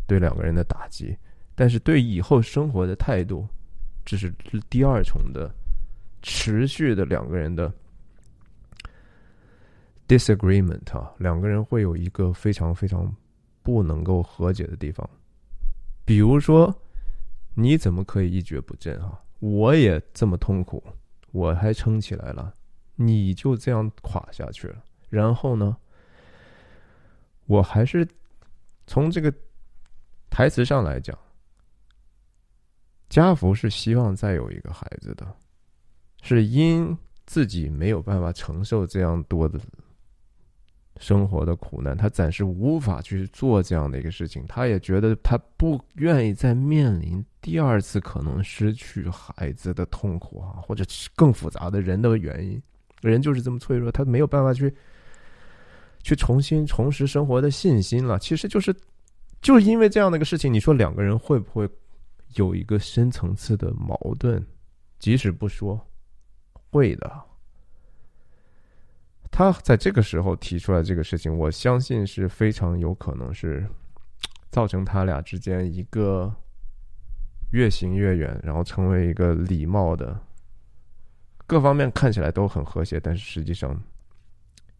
[0.07, 1.17] 对两个人的打击，
[1.55, 3.47] 但是对以后生活的态度，
[4.05, 4.29] 这是
[4.69, 5.49] 第二重的
[6.21, 7.73] 持续的两个人的。
[10.09, 13.15] Disagreement 啊，两个人会有一个非常非常
[13.61, 15.07] 不能够和解的地方，
[16.03, 16.75] 比如说，
[17.53, 19.21] 你怎么可以一蹶不振啊？
[19.39, 20.83] 我也这么痛苦，
[21.31, 22.53] 我还撑起来了，
[22.95, 24.83] 你就这样垮下去了。
[25.09, 25.77] 然后呢，
[27.45, 28.07] 我还是
[28.87, 29.31] 从这个
[30.29, 31.15] 台词上来讲，
[33.09, 35.35] 家福是希望再有一个孩子的，
[36.23, 36.97] 是因
[37.27, 39.59] 自己没有办法承受这样多的。
[40.99, 44.45] 生活的苦难，他暂时无法去做这样的一个事情。
[44.47, 50.83] 他也觉得他不愿意再面临第二次可能失去孩子的痛苦啊，或者
[51.15, 52.61] 更复杂的人的原因。
[53.01, 54.71] 人就是这么脆弱，他没有办法去
[56.03, 58.19] 去重新重拾生活的信心了。
[58.19, 58.75] 其实就是，
[59.41, 61.67] 就是因为这样的一个事情，你说两个人会不会
[62.35, 64.45] 有一个深层次的矛盾？
[64.99, 65.79] 即使不说，
[66.69, 67.28] 会的。
[69.31, 73.65] 他在这个时候提出来这个事情，我相信是非常有可能是
[74.49, 76.33] 造成他俩之间一个
[77.51, 80.19] 越行越远，然后成为一个礼貌的，
[81.47, 83.81] 各方面看起来都很和谐，但是实际上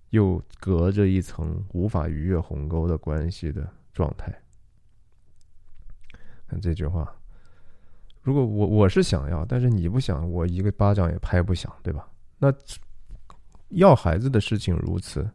[0.09, 4.33] 又隔着一层无法逾越鸿沟的关系的状态。
[6.47, 7.15] 看这句话，
[8.23, 12.09] 如果我我是想要，但是你不想，我一个巴掌也拍不响，对吧？
[12.39, 12.53] 那。
[13.69, 15.29] 要孩子的事情如此，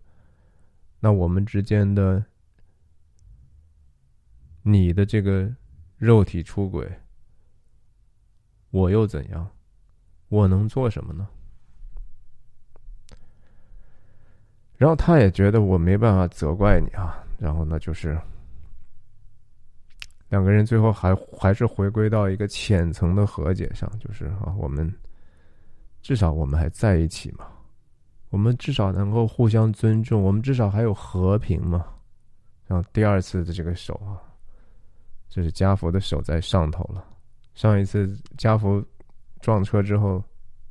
[1.00, 2.24] 那我们之间的，
[4.62, 5.52] 你的这个
[5.98, 6.90] 肉体出轨，
[8.70, 9.50] 我又怎样？
[10.28, 11.28] 我能做什么呢？
[14.76, 17.24] 然后他也觉得我没办法责怪你啊。
[17.38, 18.18] 然后呢，就是
[20.28, 24.92] 两个人最后还还是回归到一个浅层的和解上，就是啊，我们
[26.02, 27.46] 至少我们还在一起嘛。
[28.34, 31.86] 我们至少能够互相尊重，我们至少还有和平嘛。
[32.66, 34.18] 然后第二次的这个手啊，
[35.28, 37.06] 这是家福的手在上头了。
[37.54, 38.84] 上一次家福
[39.40, 40.20] 撞车之后，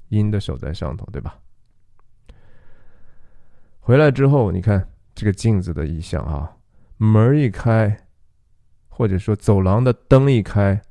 [0.09, 1.39] 阴的手在上头，对吧？
[3.79, 4.85] 回来之后，你看
[5.15, 6.53] 这个镜子的意象啊，
[6.97, 7.97] 门一开，
[8.89, 10.81] 或者说走廊的灯一开，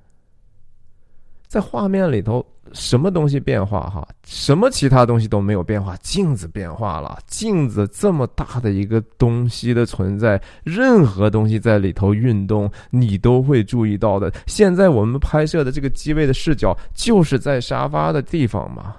[1.49, 2.43] 在画面里头。
[2.73, 4.07] 什么东西变化哈？
[4.25, 7.19] 什么其他东西都没有变化，镜子变化了。
[7.27, 14.33] 镜子这么大的一个东西的存在，任何东西在里头运动，你都会注意到的。
[14.47, 18.97] 现在我们拍摄的这个机位的视角，就是在沙发的地方嘛，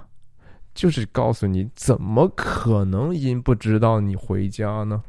[0.74, 5.02] 就是告诉你，怎么可能因不知道你回家呢？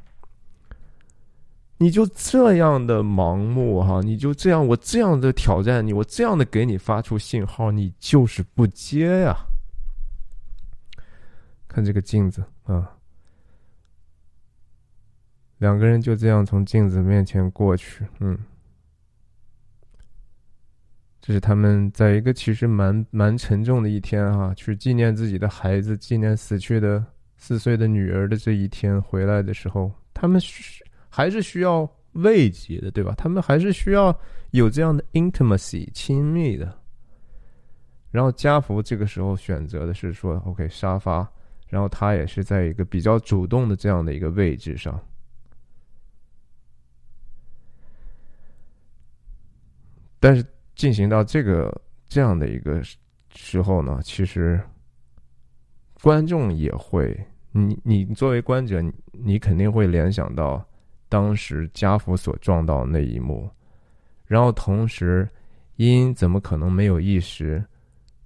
[1.78, 9.36] 你就这样的盲目哈，你就这样，我这样的挑战你，我这样的给你发出信号，你就是不接呀。
[11.68, 12.96] 看这个镜子啊，
[15.58, 18.40] 两个人就这样从镜子面前过去，嗯，
[21.20, 27.06] 这是他们在一个其实蛮蛮沉重的一天哈，去纪念自己的孩子，纪念死去的
[27.36, 30.42] 四岁的女儿的这一天回来的时候，他们。
[31.16, 33.16] 还是需要慰藉的，对吧？
[33.18, 34.14] 他们还是需要
[34.52, 36.78] 有这样的 intimacy 亲密的。
[38.12, 41.26] 然后家福这个时候选择的是说，OK 沙发，
[41.70, 45.02] 然后他也是在一个比较主动的这样的一个位置上。
[50.20, 50.46] 但是
[50.76, 52.82] 进行到这个这样的一个
[53.34, 54.60] 时候呢，其实
[56.02, 57.18] 观众也会，
[57.54, 60.62] 你你作为观者，你肯定会联想到。
[61.08, 63.50] 当时家福所撞到那一幕，
[64.26, 65.30] 然后同时，
[65.76, 67.64] 因怎么可能没有意识？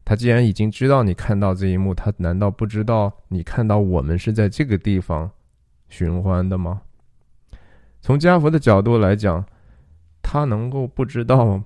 [0.06, 5.30] 他既然已经知道你看到这一幕，他难道不知道你看到我们是在这个地方
[5.88, 6.82] 寻欢的吗？
[8.02, 9.46] 从家福的角度来讲，
[10.22, 11.62] 他能够不知道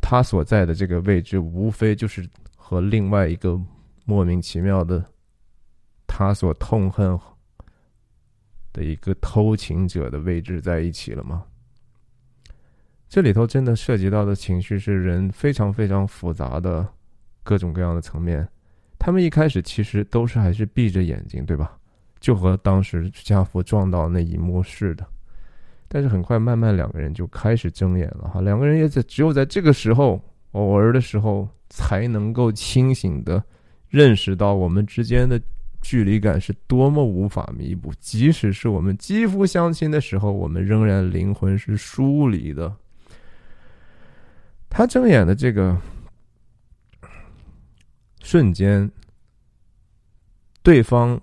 [0.00, 3.60] 他所在的这个位置，无非就是和另外一个
[4.04, 5.04] 莫名其妙的
[6.06, 7.18] 他所痛恨。
[8.72, 11.44] 的一个偷情者的位置在一起了吗？
[13.08, 16.88] 这里头真的涉及到的情绪是人非常非常复杂的
[17.42, 18.48] 各种各样的层面。
[18.98, 21.76] 他们一开始其实都是还是闭着眼睛，对吧？
[22.20, 25.06] 就和当时家福撞到那一幕似的。
[25.88, 28.40] 但是很快，慢慢两个人就开始睁眼了哈。
[28.40, 30.18] 两个人也在只有在这个时候，
[30.52, 33.44] 偶尔的时候，才能够清醒的
[33.90, 35.38] 认识到我们之间的。
[35.82, 42.74] 距离感是多么无法弥补，即使是我们肌肤相亲的时候，我们仍然灵魂是疏离的。
[44.70, 45.76] 他睁眼的这个
[48.22, 48.90] 瞬间，
[50.62, 51.20] 对方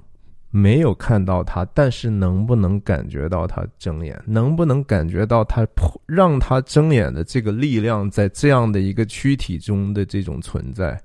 [0.52, 4.22] 没有看到他，但是能不能感觉到他睁眼？
[4.28, 5.66] 能不能感觉到他
[6.06, 11.02] 让他睁眼的这个力量，在这样的一个躯体中的这种存在？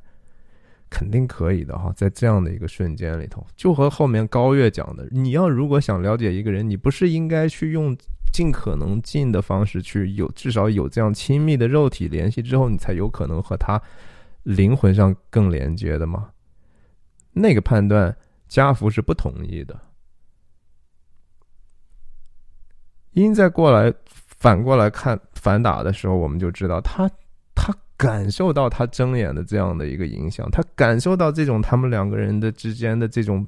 [0.90, 7.96] 肯定可以的哈，在这样的一个瞬间里头，就和后面高月讲的，你要如果想了解一个人，你不是应该去用
[8.32, 13.80] 尽可能近的方式去有至少有这样亲密的肉体联系之后，你才有可能和他
[14.42, 16.30] 灵魂上更连接的吗。
[17.32, 18.16] 那个判断，
[18.46, 19.80] 家福是不同意的。
[23.12, 27.08] 因在过来反过来看反打的时候，我们就知道他
[28.04, 33.46] 感受到他睁眼的这样的一个影响，他感受到这种他们两个人的之间的这种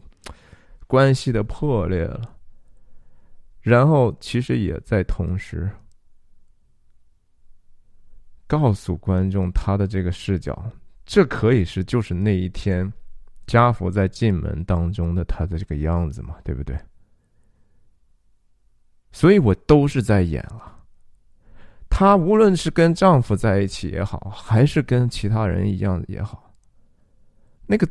[0.87, 2.35] 关系的破裂了。
[3.61, 5.69] 然后，其实也在同时
[8.47, 10.71] 告诉观众他的这个视角，
[11.05, 12.91] 这可以是就是那一天
[13.47, 16.79] 家福在进门当中的他的这个样子嘛，对不对？
[19.13, 20.76] 所以我都是在演了。
[21.89, 26.53] 她无论是跟丈夫在一起也好，还是跟其他人一样也好，
[27.67, 27.89] 那个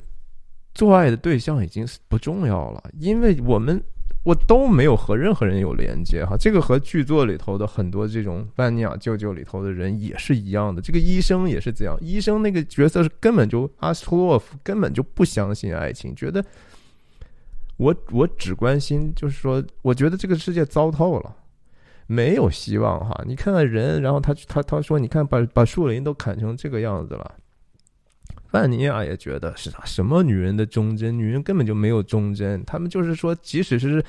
[0.73, 3.83] 做爱的对象已经不重要了，因为我们。
[4.23, 10.81] 我都没有和任何人有连接哈，这个和剧作里头的很多这种万尼亚舅舅里头的人也是一样的。
[10.81, 16.43] 这个医生也是这样，医生那个角色是根本就阿斯托洛夫根本就不相信爱情，觉得
[17.77, 21.35] 我我只关心，就是说，我觉得这个世界糟透了，
[22.07, 23.23] 没有希望哈。
[23.25, 27.35] 你看看人，然后他他他说，你看把把树林都砍成这个样子了。
[28.47, 29.83] 范尼亚也觉得是啥？
[29.85, 31.17] 什么女人的忠贞？
[31.17, 32.63] 女人根本就没有忠贞。
[32.65, 34.03] 他们就是说，即使是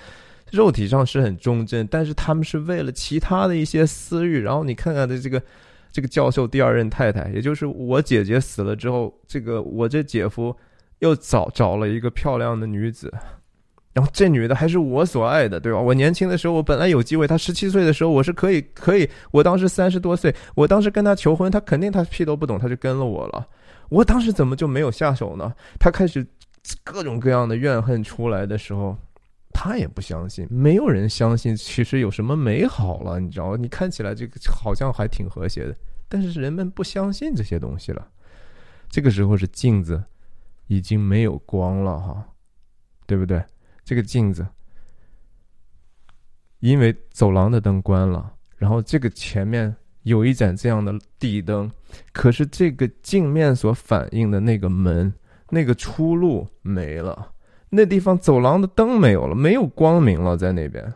[0.52, 4.40] 肉体上是很忠贞，但是他们是为了其他的一些私欲。
[4.40, 5.42] 然后你看看的这个
[5.90, 10.54] 这个教授第二任太太，也就是我姐姐死了之后，这个我这姐夫
[11.00, 13.12] 又找找了一个漂亮的女子，
[13.96, 15.80] 然后这女的还是我所爱的，对吧？
[15.80, 17.26] 我年轻的时候，我本来有机会。
[17.26, 19.08] 她十七岁的时候，我是可以可以。
[19.30, 23.48] 我当时三十多岁，我当时跟她求婚，她肯定她屁都不懂，她就跟了我了。
[23.88, 25.50] 我当时怎么就没有下手呢？
[25.80, 26.26] 他开始
[26.84, 28.94] 各种各样的怨恨出来的时候，
[29.54, 33.56] 他也不相信，没有人相信其实有什么美好了，你知道？
[33.56, 35.74] 你看起来这个好像还挺和谐的，
[36.06, 38.06] 但是人们不相信这些东西了。
[38.90, 40.04] 这个时候是镜子
[40.66, 42.28] 已经没有光了，哈，
[43.06, 43.42] 对不对？
[43.86, 44.46] 这个镜子
[46.58, 49.74] 因为走廊的灯关了，然后这个前面。
[50.06, 51.68] 有一盏这样的地灯，
[52.12, 55.12] 可是这个镜面所反映的那个门，
[55.50, 57.32] 那个出路没了，
[57.68, 60.94] 那地方走廊的灯没有了，没有光明了，在那边，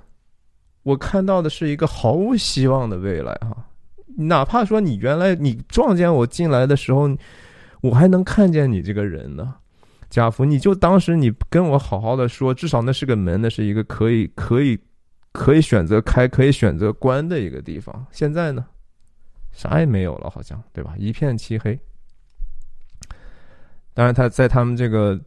[0.85, 3.67] 我看到的是一个毫无希望的未来哈。
[4.17, 7.11] 哪怕说你原来你撞见我进来的时候，
[7.81, 9.57] 我还能看见你这个人呢，
[10.11, 14.79] 贾福，你就当时你跟我好好的说，至少那是个门，那是一个可以可以
[15.33, 18.05] 可以选择开，可以选择关的一个地方。
[18.11, 18.67] 现在呢？
[19.53, 20.95] 啥也没有了，好像对吧？
[20.99, 21.79] 一片漆黑。
[23.95, 25.21] 当然，他在他们这个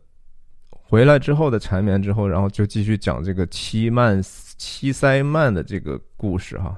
[0.70, 4.22] 回来之后的缠绵之后，然后就继续讲这个七曼
[4.58, 6.78] 七塞曼的这个故事哈。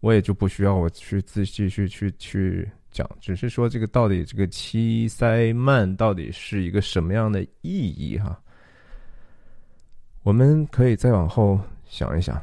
[0.00, 8.40] 我也就不需要我去自继续去去讲，只是说这个到底这个七塞曼到底是一个什么样的意义哈？
[10.22, 12.40] 我们可以再往后想一想。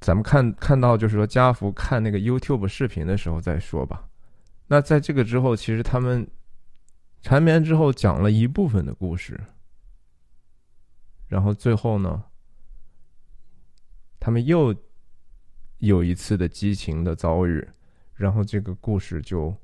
[0.00, 4.08] 咱们看看到，就是说，家福看那个 YouTube 视频的时候再说吧。
[4.68, 6.26] 那在这个之后，其实他们
[7.22, 9.40] 缠绵之后讲了一部分的故事，
[11.26, 12.22] 然后最后呢，
[14.20, 14.74] 他们又
[15.78, 17.66] 有一次的激情的遭遇，
[18.16, 19.54] 然后这个故事就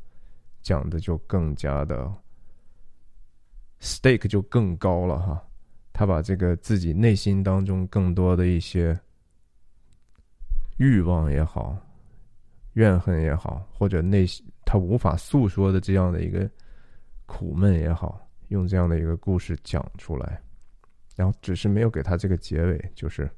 [0.61, 2.13] 讲的就更加的
[3.81, 5.45] stake 就更高了哈。
[5.93, 8.99] 他把这个自己内心当中更多的一些。
[10.79, 11.77] 欲望也好，
[12.73, 16.51] 怨恨也好，或者内心他无法诉说的这样的一个
[17.27, 20.43] 苦闷也好，用这样的一个故事讲出来，
[21.15, 23.31] 然后只是没有给他这个结尾，就是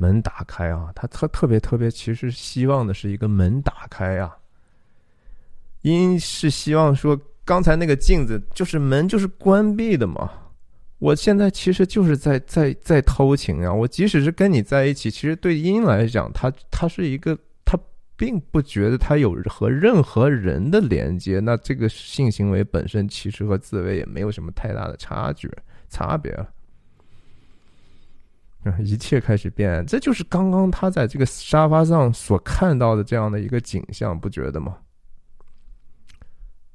[0.00, 4.34] 门打开啊，他特特别特别，其实希望的是一个门打开啊，
[5.82, 10.30] 因是希望说刚才那个镜子就是门就是关闭的嘛。
[10.98, 13.72] 我现在其实就是在在在偷情啊！
[13.72, 17.78] 我即使是跟你在一起，其实对阴来讲，他他是一个，他
[18.16, 21.40] 并不觉得他有和任何人的连接。
[21.40, 25.50] 那这个性行为本身其实和自慰也没有什么太大的差距
[25.88, 26.30] 差别
[28.80, 34.78] 一切开始变，这就是刚刚他在这个沙发上所看到的这样的一个景象，不觉得吗？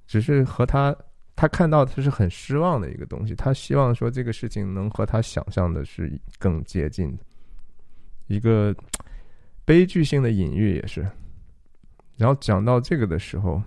[0.05, 0.95] 只是和他。
[1.37, 7.13] 他看到他是很失望的一个东西，他希望说这个事情能和他想象的是更接近，
[8.27, 8.73] 一个
[9.65, 11.05] 悲剧性的隐喻也是。
[12.15, 13.61] 然后讲到这个的时候，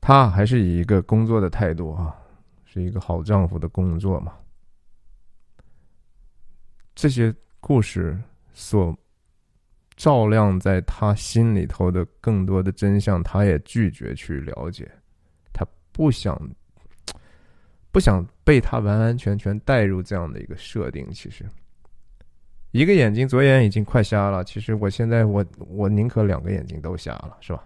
[0.00, 2.14] 他还是以一个工作的态度啊，
[2.64, 4.34] 是一个好丈夫的工作嘛，
[6.94, 8.18] 这些故事
[8.52, 8.96] 所
[9.96, 14.90] 照亮在他心里头的更多的真相，他也拒绝去了解，
[15.52, 16.40] 他不想
[17.90, 21.08] 不想被他完完全全带入这样的一个设定。
[21.12, 21.44] 其实，
[22.72, 27.64] 一个眼睛左眼已经快瞎了，其实我现在我我宁可两个眼睛都瞎了，是吧？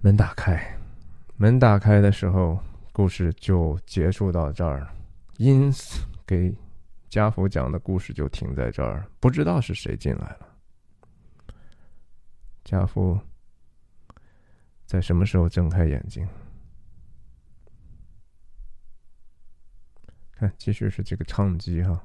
[0.00, 0.78] 门打开，
[1.36, 2.58] 门打开的时候，
[2.92, 4.86] 故事就结束到这儿。
[5.38, 6.54] 因此，给
[7.08, 9.06] 家福讲的故事就停在这儿。
[9.20, 10.48] 不知道是谁进来了。
[12.64, 13.18] 家福
[14.86, 16.26] 在什么时候睁开眼睛？
[20.32, 22.02] 看，继续是这个唱机哈，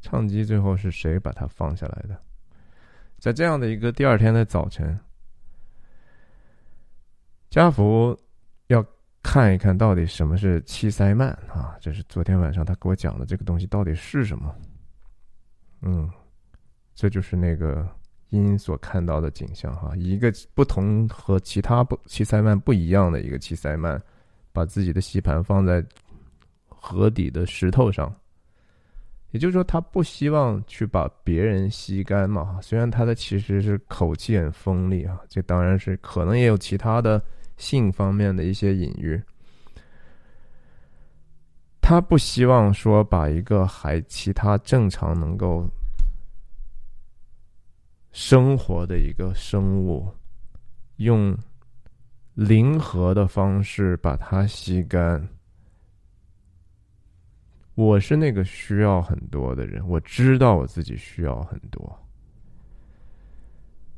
[0.00, 2.22] 唱机最后是谁把它放下来的？
[3.18, 4.98] 在这样的一个第二天的早晨。
[7.50, 8.18] 家福
[9.22, 11.76] 看一看到底什么是七塞曼啊？
[11.80, 14.54] 这是昨天晚上他给我讲的这个东西到底是什么？
[15.82, 16.10] 嗯，
[16.94, 17.86] 这就是那个
[18.30, 24.00] 因所看到的景象哈，一个不同和其他不七塞曼不一样的一个七塞曼，
[24.52, 25.84] 把自己的吸盘放在
[26.66, 28.14] 河底的石头上，
[29.32, 32.58] 也就是说他不希望去把别人吸干嘛。
[32.62, 37.22] 虽然他的其实是口气很锋利啊，这当然是可能也有其他的。
[37.60, 39.22] 性方面的一些隐喻，
[41.82, 45.68] 他不希望说把一个还其他正常能够
[48.12, 50.10] 生活的一个生物，
[50.96, 51.36] 用
[52.32, 55.28] 零和的方式把它吸干。
[57.74, 61.94] 我是那个需要很多的人，我知道我自己需要很多，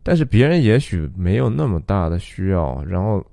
[0.03, 3.25] 但是别人也许没有那么大的需要，然后。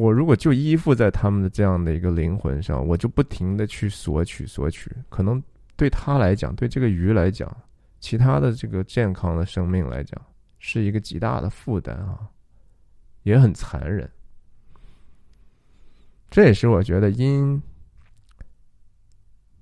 [0.00, 5.42] 我如果就依附在他们的这样的一个灵魂上，我就不停的去索取索取，可能
[5.76, 7.54] 对他来讲，对这个鱼来讲，
[7.98, 10.18] 其他的这个健康的生命来讲，
[10.58, 12.18] 是一个极大的负担啊，
[13.24, 14.10] 也很残忍。
[16.30, 17.62] 这也是我觉得因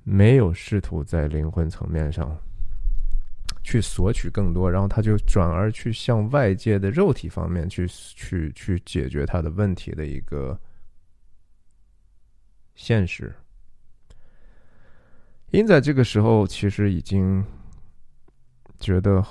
[0.04, 2.38] 没有试图在灵魂层面上。
[3.68, 10.58] 去索取更多，然后他就转而去向外界的肉体方面去去去解决他的问题的一个
[12.74, 13.30] 现实。
[15.50, 17.44] 因在这个时候，其实已经
[18.80, 19.22] 觉得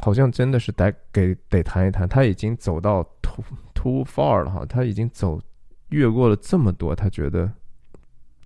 [0.00, 3.44] 好像真的是得给得谈一谈，他已经走到 too
[3.74, 5.42] too far 了哈，他已经走
[5.88, 7.52] 越过了这么多，他觉得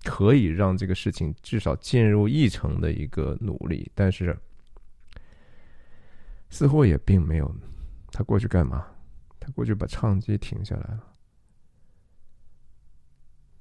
[0.03, 4.35] 可以让这个事情至少进入议程的一个努力，但是。
[6.55, 7.53] 似乎也并没有，
[8.13, 8.87] 他过去干嘛？
[9.41, 11.03] 他过去把唱机停下来了。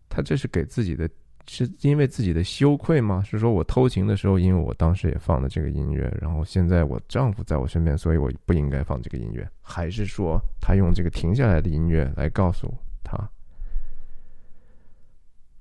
[0.09, 1.11] 他这是给自己的，
[1.49, 3.21] 是因为自己的羞愧吗？
[3.21, 9.45] 是说我偷情的时候，因为我当时也放了这个音乐，然后现在我丈夫在我身边，所以我不应该放这个音乐？
[9.61, 12.73] 还是说他用这个停下来的音乐来告诉
[13.03, 13.29] 他，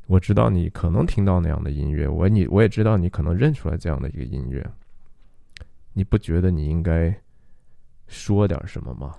[0.05, 4.63] 我知道你可能听到那样的音乐，我你我也知道你可能认出来这样的一个音乐，
[5.93, 7.22] 你不觉得你应该？
[8.07, 9.17] 说点什么吗？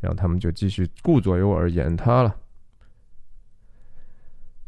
[0.00, 2.36] 然后他们就继续顾左右而言他了。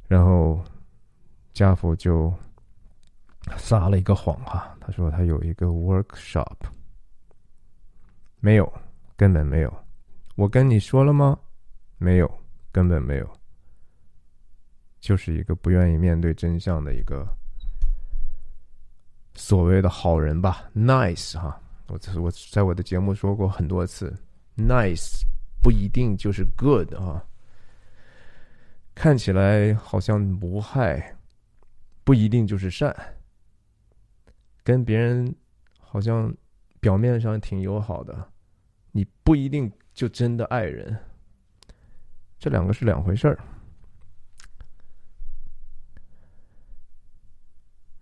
[0.09, 0.65] 然后
[1.53, 2.33] 家父就
[3.57, 6.57] 撒了一个谎哈，他说他有一个 workshop，
[8.41, 8.73] 没有，
[9.17, 9.85] 根本没有。
[10.37, 11.39] 我跟你说了吗？
[11.99, 12.43] 没有，
[12.73, 13.31] 根本没有。
[15.01, 17.27] 就是一个不愿意面对真相的一个
[19.35, 21.61] 所谓的好人吧，nice 哈。
[21.89, 24.13] 我我在我的节目说过很多次
[24.57, 25.23] ，nice
[25.63, 27.25] 不一定就是 good 啊，
[28.95, 31.17] 看起来好像无害，
[32.03, 32.95] 不一定就是善。
[34.65, 35.33] 跟别人
[35.79, 36.35] 好像
[36.81, 38.33] 表面上挺友好的，
[38.91, 40.99] 你不一定就真的爱人，
[42.37, 43.39] 这两个是两回事儿。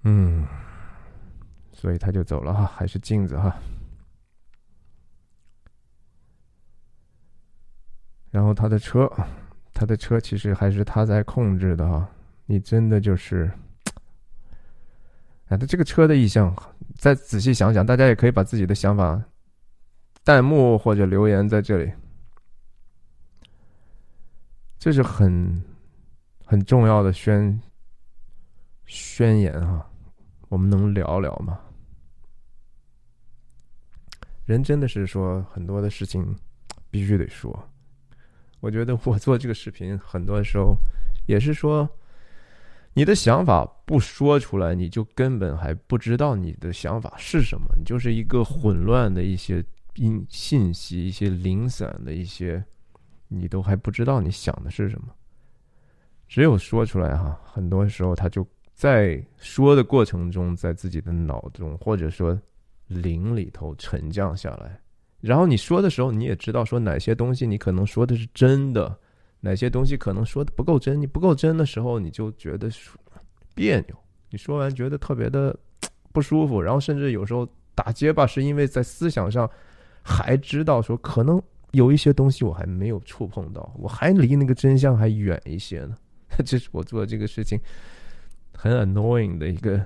[0.05, 0.47] 嗯，
[1.73, 3.55] 所以他就走了哈，还是镜子哈。
[8.35, 9.09] 然后他的车，
[9.73, 12.11] 他的车其实还是他在控制的哈。
[12.47, 13.49] 你真的就是，
[15.47, 16.53] 哎，他这个车的意向，
[16.97, 19.23] 再仔细想想，大家也可以把自己的想法，
[20.25, 21.93] 弹幕或者留言在这里。
[24.81, 25.63] 这是很
[26.45, 27.61] 很重要的宣
[28.85, 29.89] 宣言哈，
[30.49, 31.61] 我们能聊聊吗？
[34.45, 36.37] 人真的是说很多的事情
[36.91, 37.71] 必须得说。
[38.65, 40.75] 我觉得我做这个视频很多时候，
[41.27, 41.87] 也是说，
[42.95, 49.63] 你的想法不说出来，你就根本还不知道你的想法是什么，你就是一个混乱的一些
[49.97, 52.65] 因信息，一些零散的一些，
[53.29, 55.09] 你都还不知道你想的是什么。
[56.27, 62.41] 只有说出来哈，很多时候他就在说的过程中，在自己的脑中或者说
[62.87, 64.81] 灵里头沉降下来。
[65.25, 68.99] 然后你说的时候，你也知道说哪些东西你可能说的是真的。
[69.41, 70.99] 哪些东西可能说的不够真？
[70.99, 72.71] 你不够真的时候，你就觉得
[73.55, 73.97] 别扭。
[74.31, 75.55] 你说完觉得特别的
[76.13, 79.49] 不舒服，然后甚至有时候打结巴，是因为在思想上
[80.03, 81.43] 还知道说可能
[81.73, 85.95] 有一些东西我还没有触碰到，我还离那个真相还远一些呢。
[86.45, 87.61] 这是我做这个事情
[88.55, 89.85] 很 annoying 的一个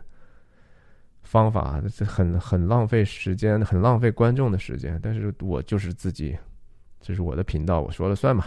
[1.28, 4.98] 方法，这很很浪费时间，很浪费观众的时间。
[5.02, 6.34] 但是我就是自己，
[7.02, 8.46] 这是我的频道，我说了算嘛。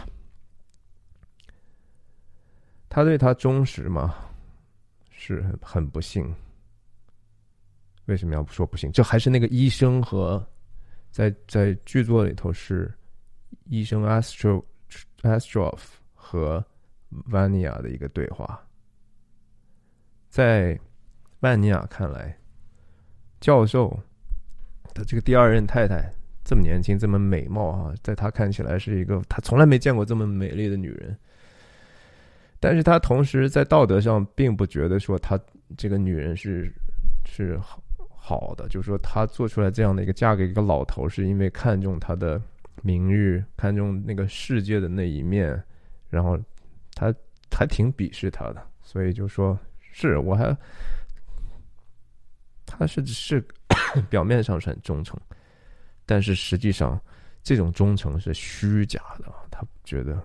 [2.88, 4.16] 他对他忠实吗？
[5.10, 6.34] 是很不幸。
[8.06, 8.90] 为什么要说不幸？
[8.90, 10.44] 这还是那个医生和
[11.12, 12.92] 在在剧作里头是
[13.66, 14.64] 医生 Astro
[15.22, 15.78] Astrov
[16.14, 16.64] 和
[17.30, 18.60] Vania 的一个对话。
[20.28, 20.76] 在
[21.38, 22.36] 万尼亚看来，
[23.42, 23.98] 教授
[24.94, 26.08] 的这个第二任太太
[26.44, 31.14] 这么年轻，这么美貌啊，在他看起来是一个他从来没见过这么美丽的女人。
[32.60, 35.38] 但是他同时在道德上并不觉得说他
[35.76, 36.72] 这个女人是
[37.24, 37.82] 是好
[38.16, 42.40] 好的，就是说他做出来这样的一个嫁给一个老头，是因为看中他的
[42.82, 45.60] 名誉，看中那个世界的那一面，
[46.08, 46.38] 然后
[46.94, 47.12] 他
[47.50, 50.56] 还挺鄙视他的，所以就说是我还
[52.78, 53.44] 他是是
[54.08, 55.18] 表面上是很忠诚，
[56.06, 57.00] 但是实际上
[57.42, 60.20] 这种忠诚是虚假的，他觉得。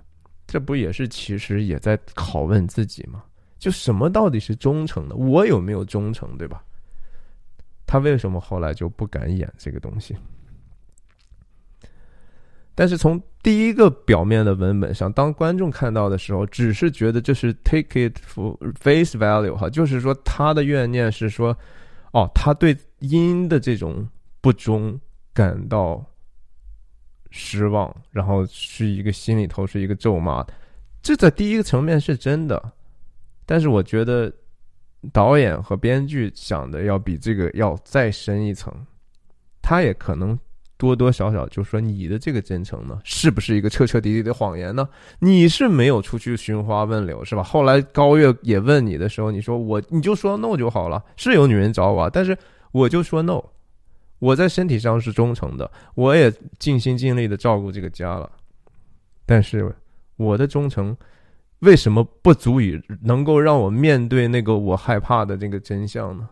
[0.48, 3.22] 这不也是其实也在拷问自己吗？
[3.60, 5.16] 就什么到底是忠诚的？
[5.16, 6.64] 我有没有忠诚，对吧？
[7.86, 10.16] 他为什么后来就不敢演这个东西？
[12.74, 21.58] 但是从第一个表面的文本上，当观众看到的时候，只是觉得这是 take it for face value 哈，就是说他的怨念是说，
[22.12, 24.08] 哦，他对音的这种
[24.42, 25.00] 不忠
[25.34, 26.06] 感到。
[27.30, 30.44] 失望，然后是一个心里头是一个咒骂，
[31.04, 32.72] 这在第一个层面是真的，
[33.46, 34.34] 但是我觉得
[35.12, 38.74] 导演和编剧想的要比这个要再深一层，
[39.62, 40.40] 他也可能
[40.78, 44.88] 多多少少就说你的这个真诚呢，是不是一个彻彻底底的谎言呢？
[45.20, 47.44] 你是没有出去寻花问柳是吧？
[47.44, 52.38] 后来高月也问你的时候，你说我你就说 no 就好了，是有女人找我，但是
[52.72, 53.44] 我就说 no。
[54.20, 58.28] 我在身体上是忠诚的，我也尽心尽力的照顾这个家了，
[59.28, 59.72] 但是
[60.16, 60.98] 我的忠诚
[61.60, 66.30] 为什么不足以能够让我面对那个我害怕的这个真相呢？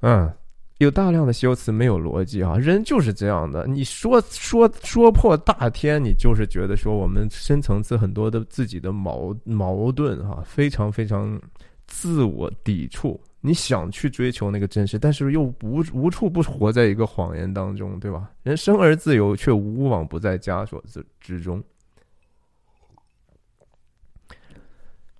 [0.00, 0.30] 嗯，
[0.78, 3.66] 有大量的修辞没有逻辑啊，人就是这样的。
[3.66, 11.40] 你说说说破大天，你就是觉得说我们深层次很多的自己的矛矛盾哈，非常非常
[11.86, 13.20] 自我抵触。
[13.40, 18.30] 你想去追求那个真实，但是又无无处不活在一个谎言当中，对吧？
[18.42, 21.62] 人生而自由，却无往不在枷锁之之中。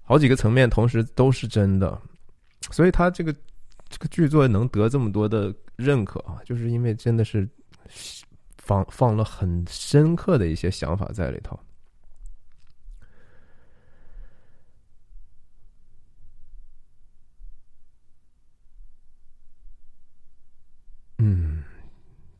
[0.02, 2.00] 好几个层面同时都是真的，
[2.70, 3.34] 所以他这个
[3.94, 7.48] 这个剧作能得这么多的认可啊，就是因为真的是
[8.58, 11.56] 放放了很深刻的一些想法在里头。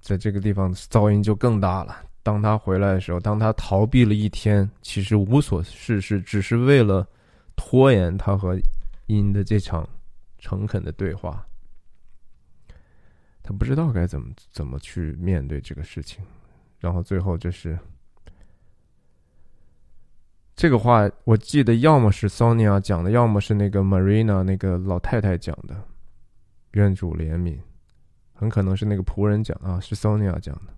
[0.01, 2.03] 在这个地方噪音就更大了。
[2.23, 7.09] 当他回来的时候，当他逃避了一天，其实无所事事，只是为了
[7.55, 8.59] 拖延他和
[9.07, 9.89] 音的这场
[10.45, 11.43] 诚恳的对话。
[13.43, 16.23] 他不知道该怎么怎么去面对这个事情，
[16.79, 17.79] 然后最后就是
[20.55, 25.75] 这个话，我记得要么是 Sonia 讲的，要么是那个 Marina 那个老太太讲的。
[26.73, 27.59] 愿主怜悯。
[28.35, 30.75] 很可能是那个仆人讲啊，是 Sonia 讲的。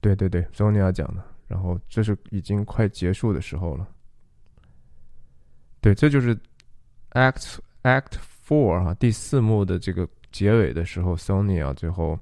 [0.00, 1.22] 对对对，Sonia 讲的。
[1.46, 3.88] 然后这是已经快结束的时候了。
[5.80, 6.36] 对，这就是
[7.10, 12.16] Act Act Four 哈，第四幕的这个结尾的时候，Sonia 最后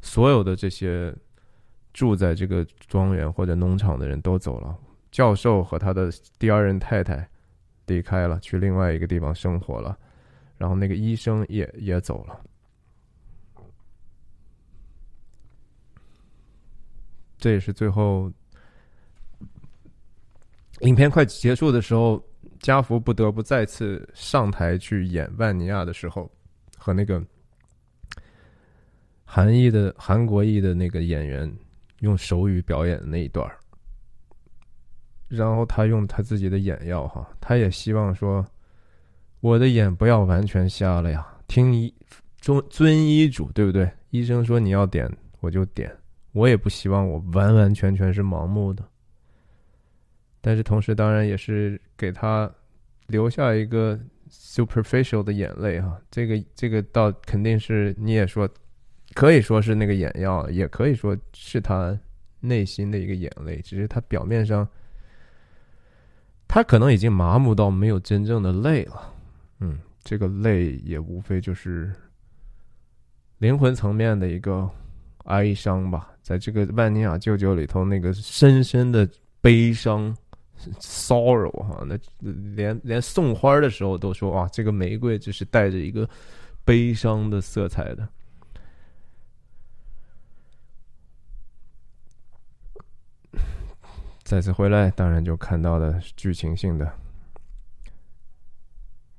[0.00, 1.12] 所有的这些
[1.92, 4.78] 住在这个庄园或者农场的人都走了，
[5.10, 7.28] 教授和他的第二任太太
[7.86, 9.98] 离开了，去另外一个地方生活了，
[10.56, 12.40] 然后那个医生也也走了。
[17.36, 18.32] 这也是最后，
[20.82, 22.22] 影片快结束的时候，
[22.60, 26.30] 加福不得不再次上台去演万尼亚的时候，
[26.76, 27.22] 和那个
[29.24, 31.52] 韩裔的韩国裔的那个演员
[32.00, 33.48] 用手语表演的那一段
[35.28, 38.44] 然后他用他自己的眼药哈，他也希望说
[39.40, 41.94] 我的眼不要完全瞎了呀，听医
[42.40, 43.90] 遵遵医嘱，对不对？
[44.10, 45.06] 医生说你要点
[45.40, 45.94] 我就点，
[46.32, 48.82] 我也不希望我完完全全是盲目的。
[50.40, 52.50] 但是同时，当然也是给他
[53.08, 53.98] 留下一个
[54.30, 56.00] superficial 的眼泪哈。
[56.10, 58.48] 这个这个倒肯定是你也说，
[59.14, 61.98] 可以说是那个眼药，也可以说是他
[62.40, 63.60] 内心的一个眼泪。
[63.62, 64.66] 只是他表面上，
[66.46, 69.12] 他可能已经麻木到没有真正的泪了。
[69.58, 71.92] 嗯，这个泪也无非就是
[73.38, 74.70] 灵魂层面的一个
[75.24, 76.12] 哀伤吧。
[76.22, 79.08] 在这个万尼亚舅舅里头，那个深深的
[79.40, 80.16] 悲伤。
[80.80, 81.98] Sorrow 哈，那
[82.54, 86.08] 连连送花的时候都说哇，这个玫瑰就是带着一个
[86.64, 88.08] 悲伤的色彩的。
[94.22, 96.92] 再次回来，当然就看到了剧情性的，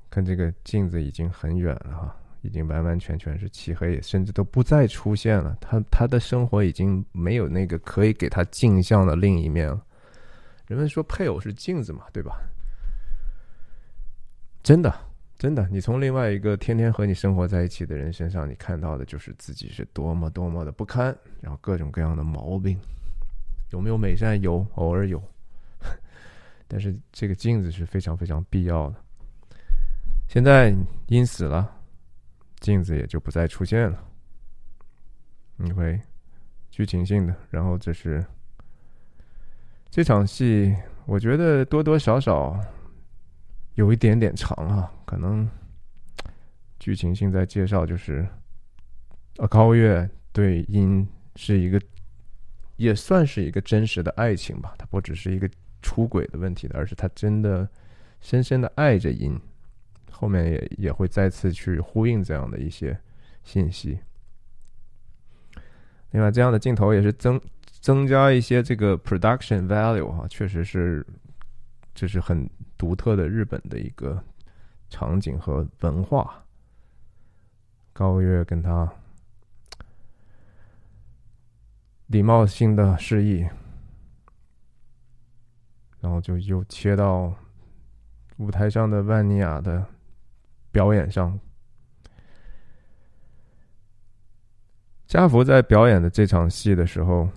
[0.08, 5.58] 看这个镜子已经很远了哈，已经完完全全是漆黑，甚至都不再出现了。
[5.60, 9.84] 他他的生活已经没有那个可以给他镜像的另一面了。
[10.70, 12.40] 人们说配偶是镜子嘛，对吧？
[14.62, 14.94] 真的，
[15.36, 21.06] 真的，你从另外一个天天和你生活在一起的人身上，你看到的就是自己是多么多么的不堪，
[21.42, 22.80] 然后各种各样的毛病。
[23.72, 24.40] 有没有美善？
[24.42, 25.20] 有，偶尔有。
[26.68, 29.04] 但是这个镜子是非常非常必要的。
[30.28, 30.72] 现在
[31.08, 31.76] 因死了，
[32.60, 34.08] 镜子也就不再出现了。
[35.56, 36.00] 你会
[36.70, 38.24] 剧情性的，然后这是。
[39.92, 40.76] 这场戏，
[41.08, 42.60] 我觉得多多少少
[43.74, 45.50] 有一点点长啊，可能
[46.78, 48.28] 剧情性在介绍，就是
[49.38, 51.82] 啊，高月对音是一个，
[52.76, 55.50] 也算是一个真实的爱情吧，他不只是一个
[55.82, 57.68] 出轨的问题的，而是他真的
[58.22, 59.42] 深深的爱着音，
[60.12, 62.96] 后面也也会再次去呼应这样的一些
[63.44, 63.98] 信息。
[66.12, 67.42] 另外，这样的镜头也是增。
[67.82, 71.06] 增加一些这个 production value 哈，确实是，
[71.96, 74.22] 这是很独特的日本的一个
[74.90, 76.44] 场景和文化。
[77.94, 78.92] 高月跟他
[82.08, 83.48] 礼貌性的示意，
[86.02, 87.34] 然后就又切到
[88.38, 89.86] 舞台上的万尼亚的
[90.72, 91.40] 表演上。
[95.08, 97.30] 家福在表演的这场戏的时候。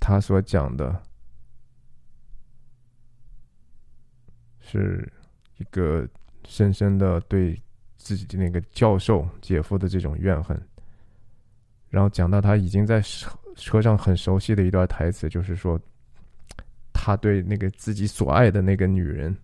[0.00, 1.00] 他所讲的
[4.60, 5.06] 是
[5.58, 6.08] 一个
[6.48, 7.60] 深深的对
[7.98, 10.60] 自己的那个教授姐夫的这种怨恨，
[11.90, 13.00] 然后讲到他已经在
[13.54, 15.78] 车上很熟悉的一段台词，就是说
[16.92, 19.36] 他对那个自己所爱的那个女人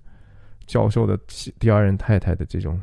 [0.67, 1.17] 教授的
[1.59, 2.81] 第二任太太的这种。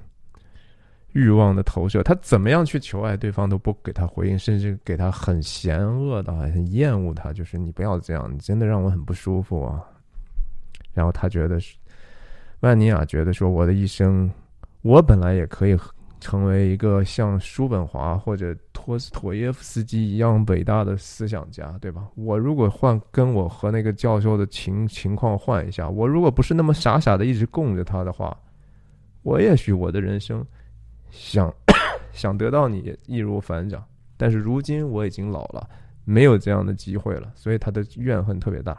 [1.14, 9.82] 欲望的投射，他怎么样去求爱，对方都不给他回应，甚至给他很嫌恶的、很厌恶他，就是你不要这样，你真的让我很不舒服啊。
[10.94, 11.76] 然后他觉得是，
[12.62, 14.30] 万尼亚觉得说，我的一生，
[14.82, 15.78] 我本来也可以
[16.20, 22.08] 成为一个像叔本华或者托斯托耶夫斯基一样伟大的思想家，对吧？
[22.16, 28.36] 我如果换跟我和那个教授的情情况换一下，我如果不是那么傻傻的一直供着他的话，
[29.22, 30.44] 我也许我的人生。
[31.14, 31.54] 想
[32.12, 33.84] 想得到你易如反掌，
[34.18, 35.70] 但是如今我已经老了，
[36.04, 38.76] 没有这样的机会了，所以他的怨恨特别大。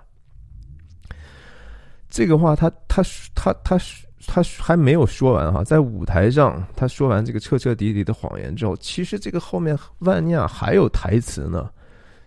[2.10, 3.02] 这个话他他
[3.34, 3.78] 他他
[4.26, 11.70] 他还没有说完哈，在舞台上他说完这个彻彻底底的谎言之后，其实这个后面万尼亚还有台词呢。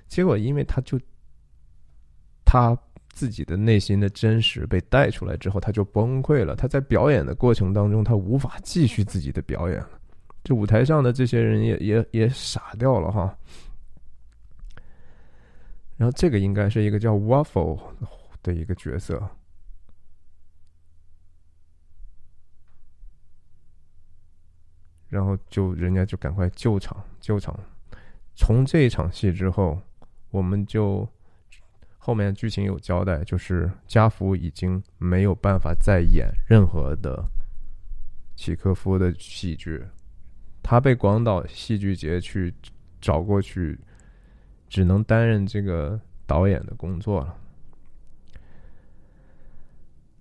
[0.07, 0.97] 结果因为他就
[2.45, 2.77] 他
[3.09, 6.55] 自己的内心的真实被带出来之后，他就崩溃了。
[6.55, 9.96] 他在表演的过程当中，他无法继续自己的表演了。
[10.47, 13.37] 这舞台上的这些人也也也傻掉了哈，
[15.97, 17.77] 然后这个应该是一个叫 Waffle
[18.41, 19.21] 的一个角色，
[25.09, 27.53] 然后就人家就赶快救场救场。
[28.33, 29.77] 从这一场戏之后，
[30.29, 31.05] 我们就
[31.97, 37.21] 后面剧情有交代，就是家福已经没有办法再演任何的
[38.37, 39.85] 契科夫的喜剧。
[40.69, 42.53] 他被广岛戏剧节去
[42.99, 43.79] 找过去，
[44.67, 47.33] 只能担任这个导演的工作了。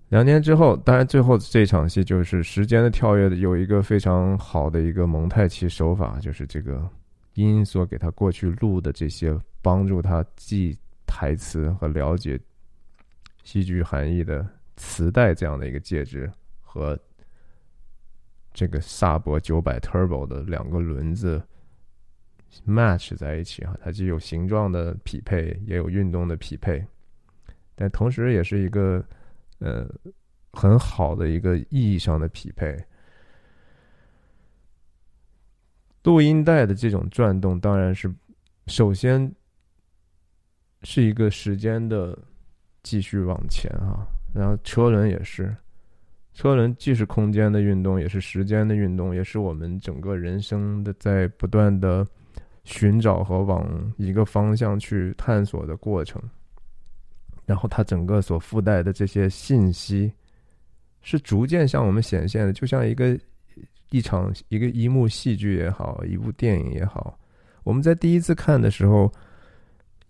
[0.09, 6.89] 两年之后，当然最后这场戏就是时间的跳跃，有一个非常好的一个蒙太奇手法，就是这个
[7.35, 12.39] 音所给他过去录的这些帮助他记台词和了解
[13.43, 14.47] 戏剧含义的
[14.77, 16.97] 磁带这样的一个介质和
[18.57, 21.43] 这个萨博九百 Turbo 的两个轮子
[22.66, 26.83] match 在一起哈，它既有形状的匹配，也有运动的匹配，
[27.74, 29.05] 但同时也是一个。
[29.59, 29.89] 呃，
[30.53, 32.77] 很好的一个意义上的匹配。
[36.03, 38.15] 录音带的这种转动，当然是
[38.66, 39.35] 首先
[40.83, 42.19] 是一个时间的
[42.83, 45.57] 继续往前啊，然后车轮也是，
[46.36, 52.06] 车轮既是空间的运动，也是时间的运动，也是我们整个人生的在不断的
[52.62, 56.22] 寻找和往一个方向去探索的过程。
[57.46, 60.12] 然后它整个所附带的这些信息，
[61.00, 63.18] 是逐渐向我们显现的，就像一个
[63.88, 67.18] 一场一个一幕戏剧也好，一部电影也好。
[67.64, 69.10] 我们在第一次看的时候，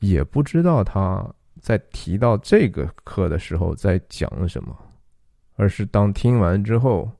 [0.00, 1.24] 也不知道他
[1.60, 4.76] 在提到这个课的时候在讲什么，
[5.56, 7.10] 而是当听完之后，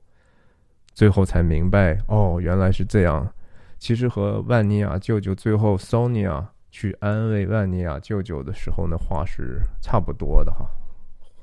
[0.93, 3.31] 最后才明白，哦，原来是这样。
[3.77, 6.45] 其实和万尼亚舅舅最后 Sonia。
[6.69, 10.69] 去安慰万尼亚舅舅的时候呢，话是差不多的哈，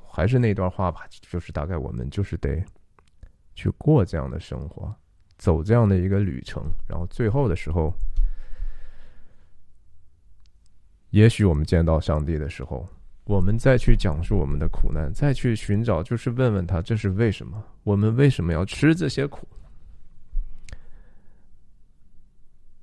[0.07, 2.63] 还是那段话吧，就是大概我们就是得
[3.53, 4.95] 去过这样的生活，
[5.37, 7.91] 走这样的一个旅程，然后最后的时候，
[11.09, 12.87] 也许我们见到上帝的时候，
[13.25, 19.47] 我们再去讲述我们的苦难，再去寻找，就是问问他这是为什么，我们为什么要吃这些苦。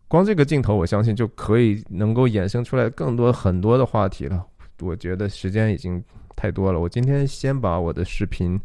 [0.09, 4.45] 光这个镜头，我相信就可以能够衍生出来更多很多的话题了。
[4.81, 6.03] 我觉得时间已经
[6.35, 8.61] 太多了，我今天先把我的视频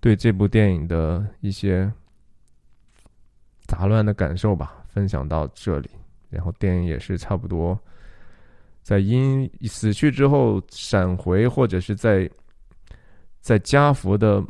[0.00, 1.90] 对这部电影的一些
[3.66, 5.88] 杂乱的感受吧分享到这里。
[6.28, 7.78] 然后电影也是差不多
[8.86, 12.30] 在因死去之后闪回，或者是在
[13.40, 14.40] 在家福的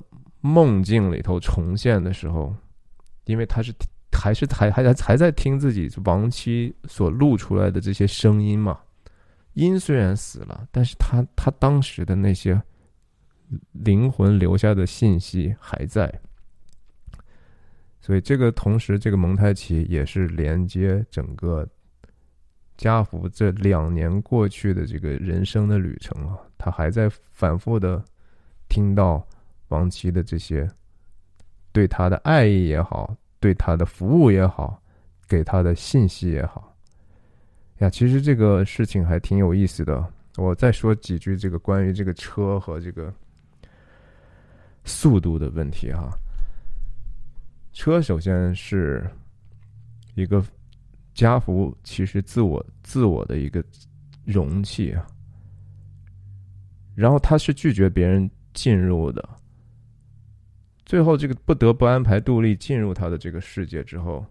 [0.43, 2.55] 梦境里头重现的时候，
[3.25, 3.73] 因为他是。
[4.19, 8.81] 还是还还还还在听自己亡妻所录出来的这些声音嘛？
[9.53, 12.61] 因虽然死了，但是他他当时的那些
[13.73, 16.11] 灵魂留下的信息还在。
[18.01, 21.69] 所以这个同时，这个蒙太奇也是连接整个
[22.77, 28.03] 家福这两年过去的这个人生的旅程啊，他还在反复的
[28.69, 29.27] 听到
[29.69, 30.69] 亡妻的这些
[31.73, 33.17] 对他的爱意也好。
[33.39, 34.83] 对他的服务也好，
[35.29, 36.75] 给他的信息也好，
[37.79, 40.05] 呀，其实这个事情还挺有意思的。
[40.37, 43.13] 我再说几句这个关于这个车和这个
[44.85, 46.09] 速度的问题哈。
[47.73, 49.09] 车首先是
[50.15, 50.43] 一个
[51.17, 53.65] 家福，其实自我自我的一个
[54.27, 55.07] 容器啊，
[56.95, 59.27] 然后他是拒绝别人进入的。
[60.85, 64.25] 最后，这个不得不安排杜丽进入他的这个世界之后，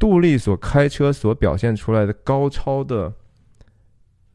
[0.00, 3.14] 杜丽所开车所表现出来的高超的，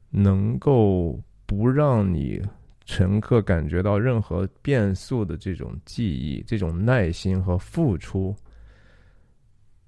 [0.10, 2.42] 能够不让你
[2.86, 8.34] 乘客感觉到任何变速的这种记忆、这种耐心和付出，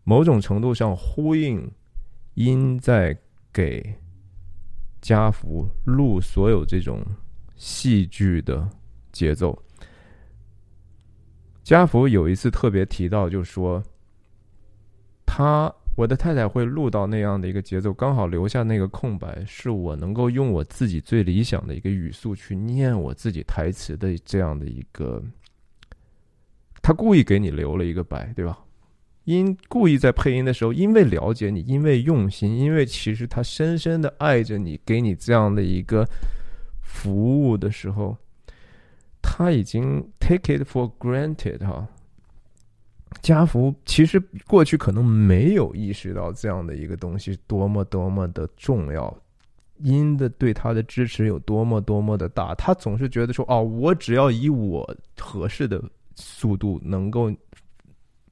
[0.04, 1.72] 某种程度上呼应
[2.34, 3.18] 因在
[3.54, 3.96] 给
[5.02, 7.04] 家福录所有这种
[7.56, 8.70] 戏剧的
[9.12, 9.58] 节奏。
[11.64, 13.82] 家福有一次特别提到，就说
[15.26, 25.22] 他我的太太会录到那样的一个节奏，刚好留下那个空白，是我能够用我自己最理想的一个语速去念我自己台词的这样的一个。
[26.82, 28.58] 他故意给你留了一个白，对吧？
[29.24, 36.08] 因故意在配音的时候，因为了解你，因为用心，因为其实他深深的爱着你，给你这样的一个
[36.82, 38.18] 服务的时候。
[39.24, 41.88] 他已经 take it for granted 哈，
[43.22, 49.16] 家福其实过去可能没有意识到这样的一个东西多么多么的重要，
[49.78, 55.82] 因的对他的支持有多么多么的大，他总是觉得说哦，我只要以我合适的
[56.16, 57.32] 速度能够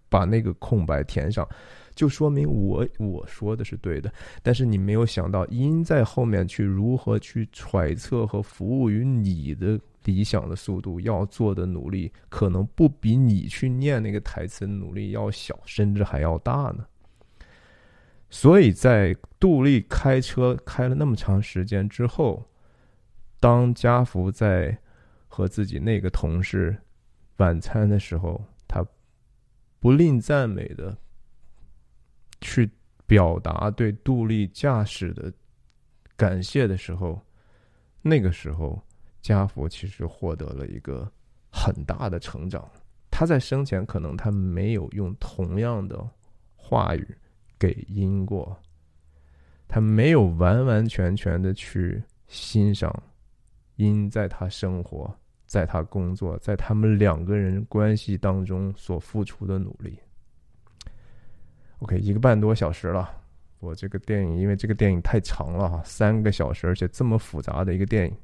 [0.10, 1.48] 把那个空白填上，
[1.95, 4.11] 就说明我我说的是对的。
[4.44, 9.80] 但是你没有想到，因在后面去如何去揣测和服务于你的。
[10.06, 16.86] 理想的速度要做的努力，可能不比你去念那个台词努力要小，甚至还要大呢。
[18.30, 22.44] 所以在杜丽开车开了那么长时间之后，
[23.40, 24.76] 当家福在
[25.27, 26.76] 和自己那个同事
[27.38, 28.41] 晚餐的时候，
[29.80, 30.98] 不吝赞美的
[32.42, 32.70] 去
[33.08, 35.32] 表达对杜丽驾驶的
[36.16, 37.20] 感谢的时候，
[38.02, 38.82] 那个时候，
[39.22, 41.12] 家福其实获得了一个
[41.52, 42.70] 很大的成长。
[43.10, 46.10] 他在生前可能他没有用同样的
[46.56, 47.18] 话语
[47.58, 48.58] 给因过，
[49.68, 53.04] 他没有完完全全的去欣赏
[53.76, 55.19] 因在他生活、
[55.50, 59.98] 在他工作、在他们两个人关系当中所付出的努力。
[61.80, 63.10] OK，一个半多小时了，
[63.60, 68.16] 我这个电影因为这个电影太长了哈，三个小时，而且这么复杂的一个电影，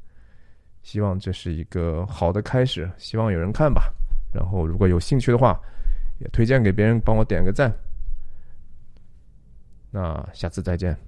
[0.83, 3.91] 希望这是一个好的开始，希望有人看吧。
[4.31, 5.59] 然后，如果有兴趣的话，
[6.19, 7.73] 也推荐给别人，帮我点个赞。
[9.89, 11.04] 那下次再见。